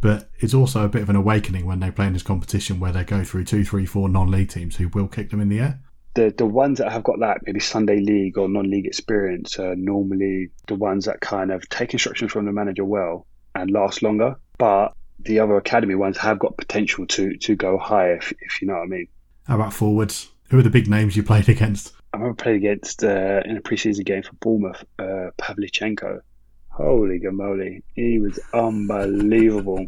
But 0.00 0.30
it's 0.40 0.54
also 0.54 0.84
a 0.84 0.88
bit 0.88 1.02
of 1.02 1.10
an 1.10 1.16
awakening 1.16 1.64
when 1.64 1.78
they 1.78 1.90
play 1.90 2.06
in 2.06 2.12
this 2.12 2.24
competition 2.24 2.80
where 2.80 2.92
they 2.92 3.04
go 3.04 3.22
through 3.22 3.44
two, 3.44 3.64
three, 3.64 3.86
four 3.86 4.08
non 4.08 4.30
league 4.30 4.50
teams 4.50 4.76
who 4.76 4.88
will 4.88 5.06
kick 5.06 5.30
them 5.30 5.40
in 5.40 5.48
the 5.48 5.60
air. 5.60 5.80
The, 6.14 6.34
the 6.36 6.44
ones 6.44 6.78
that 6.78 6.92
have 6.92 7.04
got 7.04 7.20
that 7.20 7.38
maybe 7.46 7.60
Sunday 7.60 8.00
league 8.00 8.36
or 8.36 8.48
non 8.48 8.68
league 8.68 8.86
experience 8.86 9.58
are 9.58 9.76
normally 9.76 10.50
the 10.66 10.74
ones 10.74 11.04
that 11.04 11.20
kind 11.20 11.52
of 11.52 11.66
take 11.68 11.92
instructions 11.92 12.32
from 12.32 12.46
the 12.46 12.52
manager 12.52 12.84
well 12.84 13.26
and 13.54 13.70
last 13.70 14.02
longer. 14.02 14.34
But 14.58 14.92
the 15.20 15.38
other 15.38 15.56
academy 15.56 15.94
ones 15.94 16.18
have 16.18 16.40
got 16.40 16.56
potential 16.56 17.06
to 17.06 17.36
to 17.36 17.54
go 17.54 17.78
high, 17.78 18.14
if, 18.14 18.32
if 18.40 18.60
you 18.60 18.66
know 18.66 18.74
what 18.74 18.82
I 18.82 18.86
mean. 18.86 19.06
How 19.46 19.54
about 19.54 19.72
forwards? 19.72 20.30
Who 20.50 20.58
are 20.58 20.62
the 20.62 20.70
big 20.70 20.88
names 20.88 21.16
you 21.16 21.22
played 21.22 21.48
against? 21.48 21.92
I 22.12 22.18
remember 22.18 22.42
playing 22.42 22.58
against 22.58 23.02
uh, 23.04 23.40
in 23.44 23.56
a 23.56 23.62
preseason 23.62 24.04
game 24.04 24.22
for 24.22 24.34
Bournemouth, 24.34 24.84
uh, 24.98 25.30
Pavlyuchenko. 25.38 26.20
Holy 26.68 27.20
gamoly, 27.20 27.82
he 27.94 28.18
was 28.18 28.38
unbelievable. 28.52 29.86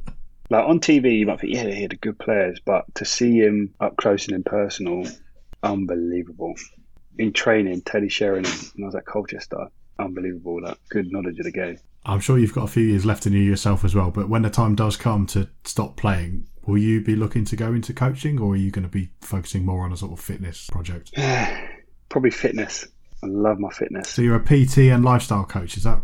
Like 0.51 0.65
on 0.65 0.81
TV, 0.81 1.19
you 1.19 1.27
might 1.27 1.41
think, 1.41 1.55
yeah, 1.55 1.67
he 1.67 1.83
had 1.83 2.01
good 2.01 2.19
players, 2.19 2.61
but 2.65 2.85
to 2.97 3.05
see 3.05 3.39
him 3.39 3.75
up 3.81 3.97
close 3.97 4.27
and 4.27 4.37
in 4.37 4.43
personal, 4.43 5.07
unbelievable. 5.63 6.55
In 7.19 7.33
training, 7.33 7.83
Teddy 7.83 8.09
Sheringham, 8.09 8.53
when 8.75 8.85
I 8.85 8.87
was 8.87 8.95
at 8.95 9.07
Colchester, 9.07 9.69
unbelievable. 9.99 10.61
That 10.63 10.79
good 10.89 11.13
knowledge 11.13 11.39
of 11.39 11.45
the 11.45 11.53
game. 11.53 11.79
I'm 12.07 12.21
sure 12.21 12.39
you've 12.39 12.55
got 12.55 12.65
a 12.65 12.73
few 12.73 12.85
years 12.85 13.07
left 13.07 13.27
in 13.27 13.33
you 13.33 13.41
yourself 13.41 13.85
as 13.85 13.95
well, 13.95 14.11
but 14.11 14.29
when 14.29 14.43
the 14.43 14.51
time 14.51 14.75
does 14.75 14.97
come 14.97 15.27
to 15.29 15.49
stop 15.65 15.97
playing, 15.97 16.49
will 16.67 16.79
you 16.79 17.03
be 17.03 17.17
looking 17.17 17.45
to 17.47 17.57
go 17.57 17.73
into 17.73 17.95
coaching 17.95 18.39
or 18.39 18.53
are 18.53 18.57
you 18.57 18.71
going 18.71 18.83
to 18.83 18.91
be 18.91 19.11
focusing 19.21 19.65
more 19.65 19.85
on 19.85 19.93
a 19.93 19.97
sort 19.97 20.13
of 20.13 20.21
fitness 20.21 20.69
project? 20.71 21.13
Probably 22.15 22.31
fitness. 22.31 22.87
I 23.25 23.27
love 23.27 23.59
my 23.59 23.71
fitness. 23.71 24.09
So 24.09 24.23
you're 24.23 24.37
a 24.37 24.45
PT 24.45 24.79
and 24.93 25.05
lifestyle 25.05 25.45
coach, 25.45 25.77
is 25.77 25.83
that 25.83 26.01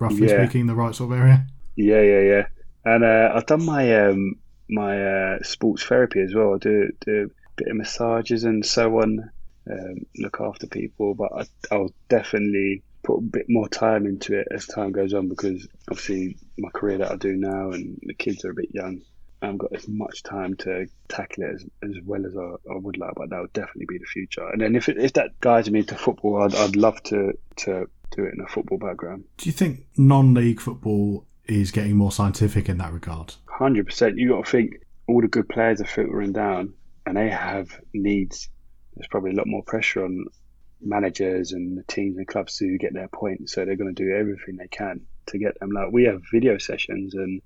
roughly 0.00 0.26
Yeah. 0.26 0.44
speaking 0.44 0.66
the 0.66 0.74
right 0.74 0.92
sort 0.92 1.12
of 1.12 1.18
area? 1.20 1.46
Yeah, 1.76 2.00
yeah, 2.00 2.20
yeah. 2.20 2.46
And 2.84 3.04
uh, 3.04 3.30
I've 3.32 3.46
done 3.46 3.64
my 3.64 4.08
um, 4.08 4.34
my 4.68 5.00
uh, 5.00 5.38
sports 5.44 5.84
therapy 5.84 6.20
as 6.20 6.34
well. 6.34 6.54
I 6.56 6.58
do 6.58 6.88
do 7.00 7.30
a 7.30 7.62
bit 7.62 7.68
of 7.68 7.76
massages 7.76 8.42
and 8.42 8.66
so 8.66 8.98
on. 9.00 9.30
Um, 9.70 9.94
look 10.18 10.40
after 10.40 10.66
people, 10.66 11.14
but 11.14 11.30
I, 11.32 11.44
I'll 11.72 11.94
definitely 12.08 12.82
put 13.04 13.18
a 13.18 13.22
bit 13.22 13.46
more 13.48 13.68
time 13.68 14.04
into 14.04 14.36
it 14.36 14.48
as 14.50 14.66
time 14.66 14.90
goes 14.90 15.14
on 15.14 15.28
because 15.28 15.68
obviously 15.88 16.38
my 16.58 16.70
career 16.70 16.98
that 16.98 17.12
I 17.12 17.16
do 17.16 17.34
now 17.36 17.70
and 17.70 18.00
the 18.02 18.14
kids 18.14 18.44
are 18.44 18.50
a 18.50 18.54
bit 18.54 18.70
young. 18.74 19.00
I 19.46 19.50
haven't 19.50 19.58
got 19.58 19.76
as 19.76 19.86
much 19.86 20.24
time 20.24 20.56
to 20.56 20.86
tackle 21.08 21.44
it 21.44 21.54
as, 21.54 21.64
as 21.84 22.02
well 22.04 22.26
as 22.26 22.36
I, 22.36 22.72
I 22.72 22.76
would 22.76 22.96
like, 22.98 23.14
but 23.14 23.30
that 23.30 23.40
would 23.40 23.52
definitely 23.52 23.86
be 23.86 23.98
the 23.98 24.04
future. 24.04 24.44
And 24.48 24.60
then 24.60 24.74
if 24.74 24.88
it, 24.88 24.98
if 24.98 25.12
that 25.12 25.38
guides 25.40 25.70
me 25.70 25.80
into 25.80 25.94
football, 25.94 26.42
I'd, 26.42 26.54
I'd 26.54 26.74
love 26.74 27.00
to 27.04 27.32
to 27.58 27.88
do 28.10 28.24
it 28.24 28.34
in 28.34 28.40
a 28.40 28.48
football 28.48 28.78
background. 28.78 29.24
Do 29.36 29.48
you 29.48 29.52
think 29.52 29.86
non-league 29.96 30.60
football 30.60 31.26
is 31.44 31.70
getting 31.70 31.96
more 31.96 32.10
scientific 32.10 32.68
in 32.68 32.78
that 32.78 32.92
regard? 32.92 33.34
Hundred 33.48 33.86
percent. 33.86 34.18
You 34.18 34.30
got 34.30 34.46
to 34.46 34.50
think 34.50 34.80
all 35.06 35.20
the 35.20 35.28
good 35.28 35.48
players 35.48 35.80
are 35.80 35.86
filtering 35.86 36.32
down, 36.32 36.74
and 37.06 37.16
they 37.16 37.30
have 37.30 37.68
needs. 37.94 38.48
There's 38.96 39.06
probably 39.06 39.30
a 39.30 39.34
lot 39.34 39.46
more 39.46 39.62
pressure 39.62 40.04
on 40.04 40.24
managers 40.80 41.52
and 41.52 41.78
the 41.78 41.84
teams 41.84 42.16
and 42.16 42.26
clubs 42.26 42.56
to 42.56 42.78
get 42.78 42.94
their 42.94 43.08
point, 43.08 43.48
so 43.48 43.64
they're 43.64 43.76
going 43.76 43.94
to 43.94 44.04
do 44.04 44.12
everything 44.12 44.56
they 44.56 44.66
can 44.66 45.02
to 45.26 45.38
get 45.38 45.58
them. 45.60 45.70
Like 45.70 45.92
we 45.92 46.04
have 46.04 46.22
video 46.32 46.58
sessions, 46.58 47.14
and 47.14 47.42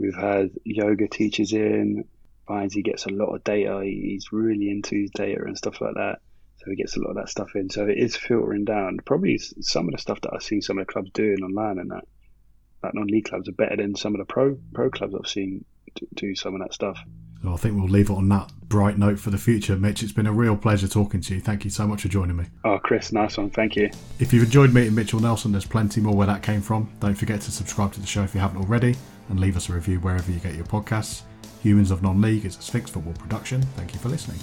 we've 0.00 0.14
had 0.14 0.50
yoga 0.64 1.06
teachers 1.06 1.52
in. 1.52 2.04
Vinesy 2.48 2.82
gets 2.82 3.04
a 3.06 3.10
lot 3.10 3.34
of 3.34 3.44
data. 3.44 3.82
He's 3.84 4.32
really 4.32 4.70
into 4.70 4.96
his 4.96 5.10
data 5.10 5.42
and 5.44 5.56
stuff 5.56 5.80
like 5.80 5.94
that. 5.94 6.18
So 6.56 6.64
he 6.68 6.76
gets 6.76 6.96
a 6.96 7.00
lot 7.00 7.10
of 7.10 7.16
that 7.16 7.28
stuff 7.28 7.54
in. 7.54 7.70
So 7.70 7.86
it 7.86 7.98
is 7.98 8.16
filtering 8.16 8.64
down. 8.64 8.98
Probably 9.04 9.38
some 9.38 9.86
of 9.86 9.92
the 9.92 9.98
stuff 9.98 10.20
that 10.22 10.32
I've 10.34 10.42
seen 10.42 10.62
some 10.62 10.78
of 10.78 10.86
the 10.86 10.92
clubs 10.92 11.10
doing 11.12 11.42
online 11.42 11.78
and 11.78 11.90
that, 11.90 12.04
like 12.82 12.94
non-league 12.94 13.26
clubs, 13.26 13.48
are 13.48 13.52
better 13.52 13.76
than 13.76 13.94
some 13.94 14.14
of 14.14 14.18
the 14.18 14.24
pro 14.24 14.58
pro 14.74 14.90
clubs 14.90 15.14
I've 15.14 15.30
seen 15.30 15.64
do, 15.94 16.06
do 16.14 16.34
some 16.34 16.54
of 16.54 16.60
that 16.60 16.74
stuff. 16.74 16.98
Well, 17.44 17.54
I 17.54 17.56
think 17.56 17.76
we'll 17.76 17.88
leave 17.88 18.10
it 18.10 18.14
on 18.14 18.28
that 18.28 18.50
bright 18.68 18.98
note 18.98 19.18
for 19.18 19.30
the 19.30 19.38
future. 19.38 19.76
Mitch, 19.76 20.02
it's 20.02 20.12
been 20.12 20.26
a 20.26 20.32
real 20.32 20.56
pleasure 20.56 20.88
talking 20.88 21.22
to 21.22 21.34
you. 21.34 21.40
Thank 21.40 21.64
you 21.64 21.70
so 21.70 21.86
much 21.86 22.02
for 22.02 22.08
joining 22.08 22.36
me. 22.36 22.44
Oh, 22.64 22.78
Chris, 22.78 23.12
nice 23.12 23.38
one. 23.38 23.48
Thank 23.48 23.76
you. 23.76 23.90
If 24.18 24.34
you've 24.34 24.44
enjoyed 24.44 24.74
meeting 24.74 24.94
Mitchell 24.94 25.20
Nelson, 25.20 25.52
there's 25.52 25.64
plenty 25.64 26.02
more 26.02 26.14
where 26.14 26.26
that 26.26 26.42
came 26.42 26.60
from. 26.60 26.90
Don't 27.00 27.14
forget 27.14 27.40
to 27.42 27.50
subscribe 27.50 27.94
to 27.94 28.00
the 28.00 28.06
show 28.06 28.22
if 28.22 28.34
you 28.34 28.40
haven't 28.40 28.60
already 28.60 28.96
and 29.28 29.40
leave 29.40 29.56
us 29.56 29.68
a 29.68 29.72
review 29.72 30.00
wherever 30.00 30.30
you 30.30 30.40
get 30.40 30.54
your 30.54 30.64
podcasts. 30.64 31.22
Humans 31.62 31.90
of 31.90 32.02
Non 32.02 32.20
League 32.20 32.44
is 32.44 32.56
a 32.56 32.62
Sphinx 32.62 32.90
Football 32.90 33.14
production. 33.14 33.62
Thank 33.76 33.92
you 33.92 34.00
for 34.00 34.08
listening. 34.08 34.38